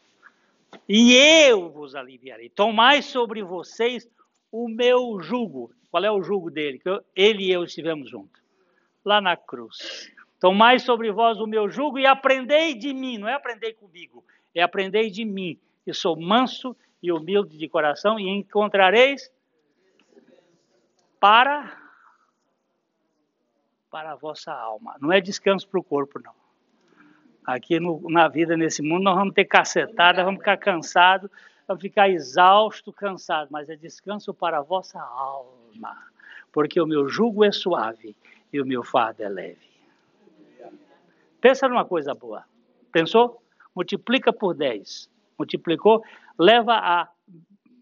[0.88, 2.50] e eu vos aliviarei.
[2.50, 4.08] Tomai sobre vocês
[4.52, 5.72] o meu jugo.
[5.90, 6.80] Qual é o jugo dele?
[6.80, 8.42] Que eu, ele e eu estivemos juntos.
[9.06, 10.12] Lá na cruz.
[10.40, 13.18] Tomai sobre vós o meu jugo e aprendei de mim.
[13.18, 18.20] Não é aprendei comigo, é aprendei de mim, que sou manso e humilde de coração,
[18.20, 19.32] e encontrareis
[21.20, 21.83] para
[23.94, 24.96] para a vossa alma.
[25.00, 26.34] Não é descanso para o corpo, não.
[27.46, 31.30] Aqui no, na vida, nesse mundo, nós vamos ter cacetada, vamos ficar cansados,
[31.68, 35.96] vamos ficar exausto, cansado, mas é descanso para a vossa alma,
[36.52, 38.18] porque o meu jugo é suave
[38.52, 39.70] e o meu fardo é leve.
[41.40, 42.44] Pensa numa coisa boa.
[42.92, 43.44] Pensou?
[43.76, 45.08] Multiplica por 10.
[45.38, 46.04] Multiplicou,
[46.40, 47.10] leva a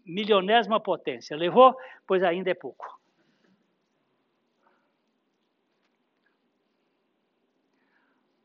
[0.04, 1.34] milionésima potência.
[1.34, 1.74] Levou?
[2.06, 3.00] Pois ainda é pouco.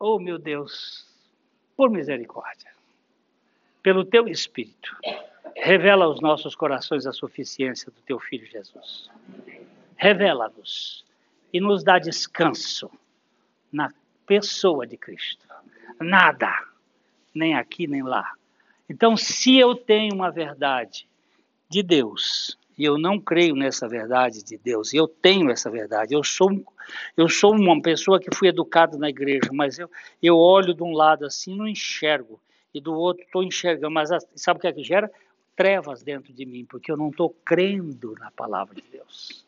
[0.00, 1.04] Oh, meu Deus,
[1.76, 2.70] por misericórdia,
[3.82, 4.96] pelo teu Espírito,
[5.56, 9.10] revela aos nossos corações a suficiência do teu Filho Jesus.
[9.96, 11.04] Revela-nos
[11.52, 12.88] e nos dá descanso
[13.72, 13.92] na
[14.24, 15.44] pessoa de Cristo.
[16.00, 16.52] Nada,
[17.34, 18.34] nem aqui nem lá.
[18.88, 21.08] Então, se eu tenho uma verdade
[21.68, 26.14] de Deus, e eu não creio nessa verdade de Deus, e eu tenho essa verdade.
[26.14, 26.48] Eu sou,
[27.16, 29.90] eu sou uma pessoa que fui educada na igreja, mas eu,
[30.22, 32.40] eu olho de um lado assim não enxergo,
[32.72, 33.92] e do outro estou enxergando.
[33.92, 35.10] Mas sabe o que é que gera?
[35.56, 39.44] Trevas dentro de mim, porque eu não estou crendo na palavra de Deus.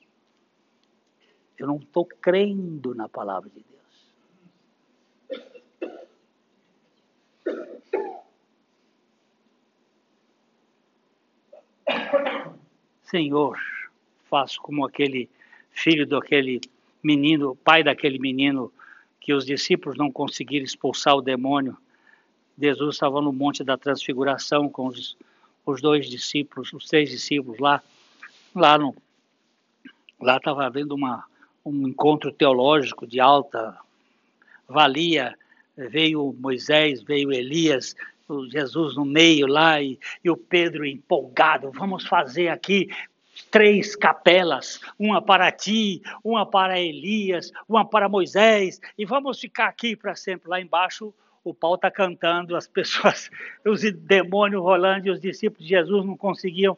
[1.57, 3.71] Eu não estou crendo na palavra de Deus.
[13.11, 13.59] Senhor,
[14.31, 15.29] faço como aquele
[15.73, 16.61] filho daquele
[17.03, 18.73] menino, pai daquele menino
[19.19, 21.77] que os discípulos não conseguiram expulsar o demônio.
[22.57, 25.17] Jesus estava no Monte da Transfiguração com os,
[25.67, 27.83] os dois discípulos, os três discípulos lá,
[28.55, 28.95] lá no
[30.21, 31.25] lá estava havendo uma,
[31.65, 33.77] um encontro teológico de alta
[34.69, 35.37] valia,
[35.77, 37.97] veio Moisés, veio Elias,
[38.51, 42.89] Jesus no meio lá e, e o Pedro empolgado, vamos fazer aqui
[43.51, 49.97] três capelas, uma para ti, uma para Elias, uma para Moisés, e vamos ficar aqui
[49.97, 50.49] para sempre.
[50.49, 51.13] Lá embaixo
[51.43, 53.31] o pau está cantando, as pessoas,
[53.65, 56.77] os demônios rolando e os discípulos de Jesus não conseguiam.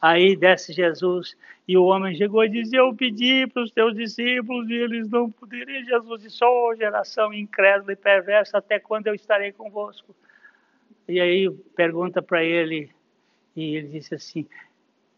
[0.00, 1.36] Aí desce Jesus
[1.66, 5.30] e o homem chegou e disse: Eu pedi para os teus discípulos e eles não
[5.30, 5.84] poderiam.
[5.84, 10.14] Jesus disse: Ó oh, geração incrédula e perversa, até quando eu estarei convosco?
[11.08, 12.90] E aí pergunta para ele,
[13.56, 14.46] e ele disse assim: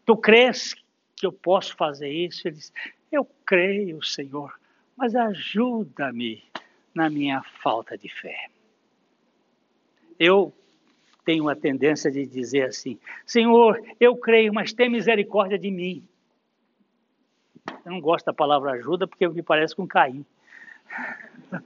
[0.05, 0.73] Tu crês
[1.15, 2.47] que eu posso fazer isso?
[2.47, 2.71] Ele disse:
[3.11, 4.57] Eu creio, Senhor,
[4.95, 6.43] mas ajuda-me
[6.95, 8.47] na minha falta de fé.
[10.17, 10.53] Eu
[11.25, 16.07] tenho a tendência de dizer assim: Senhor, eu creio, mas tem misericórdia de mim.
[17.85, 20.25] Eu não gosto da palavra ajuda porque me parece com Caim.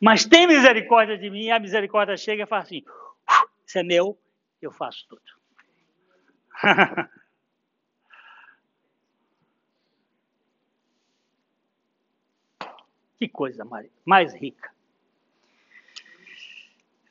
[0.00, 2.82] Mas tem misericórdia de mim, a misericórdia chega e fala assim:
[3.70, 4.18] isso é meu,
[4.60, 5.22] eu faço tudo.
[13.16, 14.72] que coisa mais, mais rica.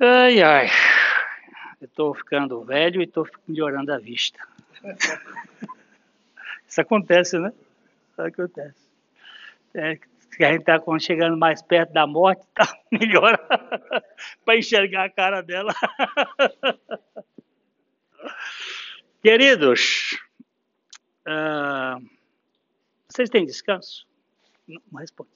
[0.01, 0.67] Ai, ai.
[1.79, 4.45] Eu estou ficando velho e estou melhorando a vista.
[6.67, 7.53] Isso acontece, né?
[8.11, 8.85] Isso acontece.
[9.73, 9.97] É,
[10.39, 13.37] que a gente está chegando mais perto da morte, está melhor
[14.45, 15.75] para enxergar a cara dela.
[19.21, 20.17] Queridos,
[21.27, 22.01] uh,
[23.09, 24.07] vocês têm descanso?
[24.65, 25.29] Não, não responde.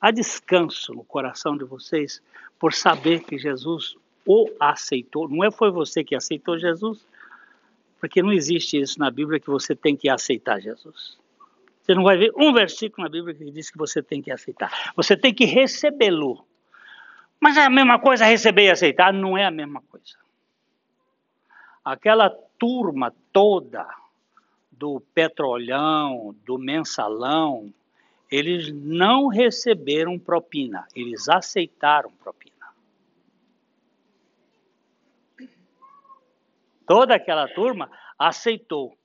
[0.00, 2.20] Há descanso no coração de vocês
[2.58, 3.96] por saber que Jesus
[4.26, 5.28] o aceitou.
[5.28, 7.06] Não é foi você que aceitou Jesus?
[8.00, 11.22] Porque não existe isso na Bíblia que você tem que aceitar Jesus.
[11.84, 14.92] Você não vai ver um versículo na Bíblia que diz que você tem que aceitar.
[14.96, 16.46] Você tem que recebê-lo.
[17.38, 19.12] Mas é a mesma coisa receber e aceitar?
[19.12, 20.16] Não é a mesma coisa.
[21.84, 23.86] Aquela turma toda
[24.72, 27.70] do petrolão, do mensalão,
[28.30, 32.54] eles não receberam propina, eles aceitaram propina.
[36.86, 38.96] Toda aquela turma aceitou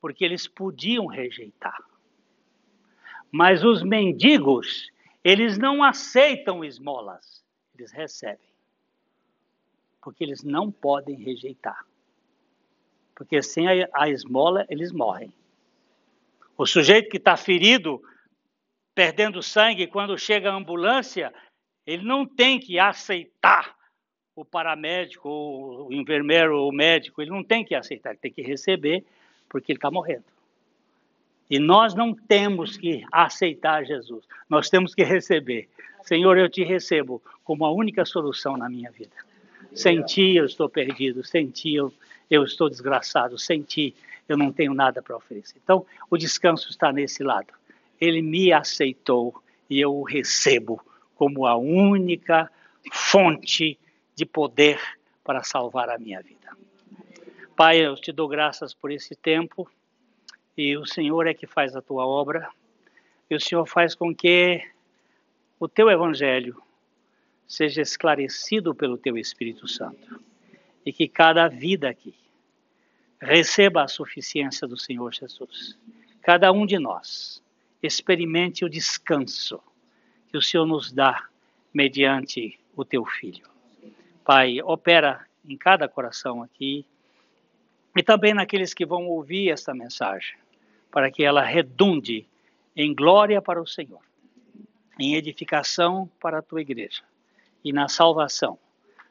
[0.00, 1.78] porque eles podiam rejeitar.
[3.30, 4.90] Mas os mendigos,
[5.22, 7.44] eles não aceitam esmolas,
[7.76, 8.48] eles recebem.
[10.00, 11.86] Porque eles não podem rejeitar.
[13.14, 15.32] Porque sem a, esmola, eles morrem.
[16.56, 18.02] O sujeito que está ferido,
[18.94, 21.32] perdendo sangue, quando chega a ambulância,
[21.86, 23.76] ele não tem que aceitar
[24.34, 29.04] o paramédico, o enfermeiro, o médico, ele não tem que aceitar, ele tem que receber
[29.50, 30.24] porque ele está morrendo.
[31.50, 35.68] E nós não temos que aceitar Jesus, nós temos que receber.
[36.02, 39.16] Senhor, eu te recebo como a única solução na minha vida.
[39.74, 41.92] Sem ti eu estou perdido, sem ti eu,
[42.30, 43.94] eu estou desgraçado, sem ti
[44.28, 45.60] eu não tenho nada para oferecer.
[45.62, 47.52] Então, o descanso está nesse lado.
[48.00, 49.34] Ele me aceitou
[49.68, 50.80] e eu o recebo
[51.16, 52.50] como a única
[52.92, 53.78] fonte
[54.14, 54.80] de poder
[55.24, 56.56] para salvar a minha vida.
[57.60, 59.70] Pai, eu te dou graças por esse tempo
[60.56, 62.48] e o Senhor é que faz a tua obra
[63.28, 64.66] e o Senhor faz com que
[65.58, 66.62] o teu evangelho
[67.46, 70.18] seja esclarecido pelo teu Espírito Santo
[70.86, 72.14] e que cada vida aqui
[73.20, 75.78] receba a suficiência do Senhor Jesus.
[76.22, 77.42] Cada um de nós
[77.82, 79.62] experimente o descanso
[80.30, 81.28] que o Senhor nos dá
[81.74, 83.46] mediante o teu filho.
[84.24, 86.86] Pai, opera em cada coração aqui
[87.96, 90.36] e também naqueles que vão ouvir esta mensagem,
[90.90, 92.26] para que ela redunde
[92.76, 94.00] em glória para o Senhor,
[94.98, 97.02] em edificação para a tua igreja
[97.64, 98.58] e na salvação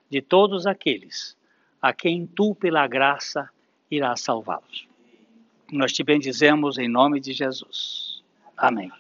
[0.10, 1.38] de todos aqueles
[1.81, 3.49] a quem tu, pela graça,
[3.89, 4.88] irás salvá-los.
[5.72, 8.23] Nós te bendizemos em nome de Jesus.
[8.57, 8.91] Amém.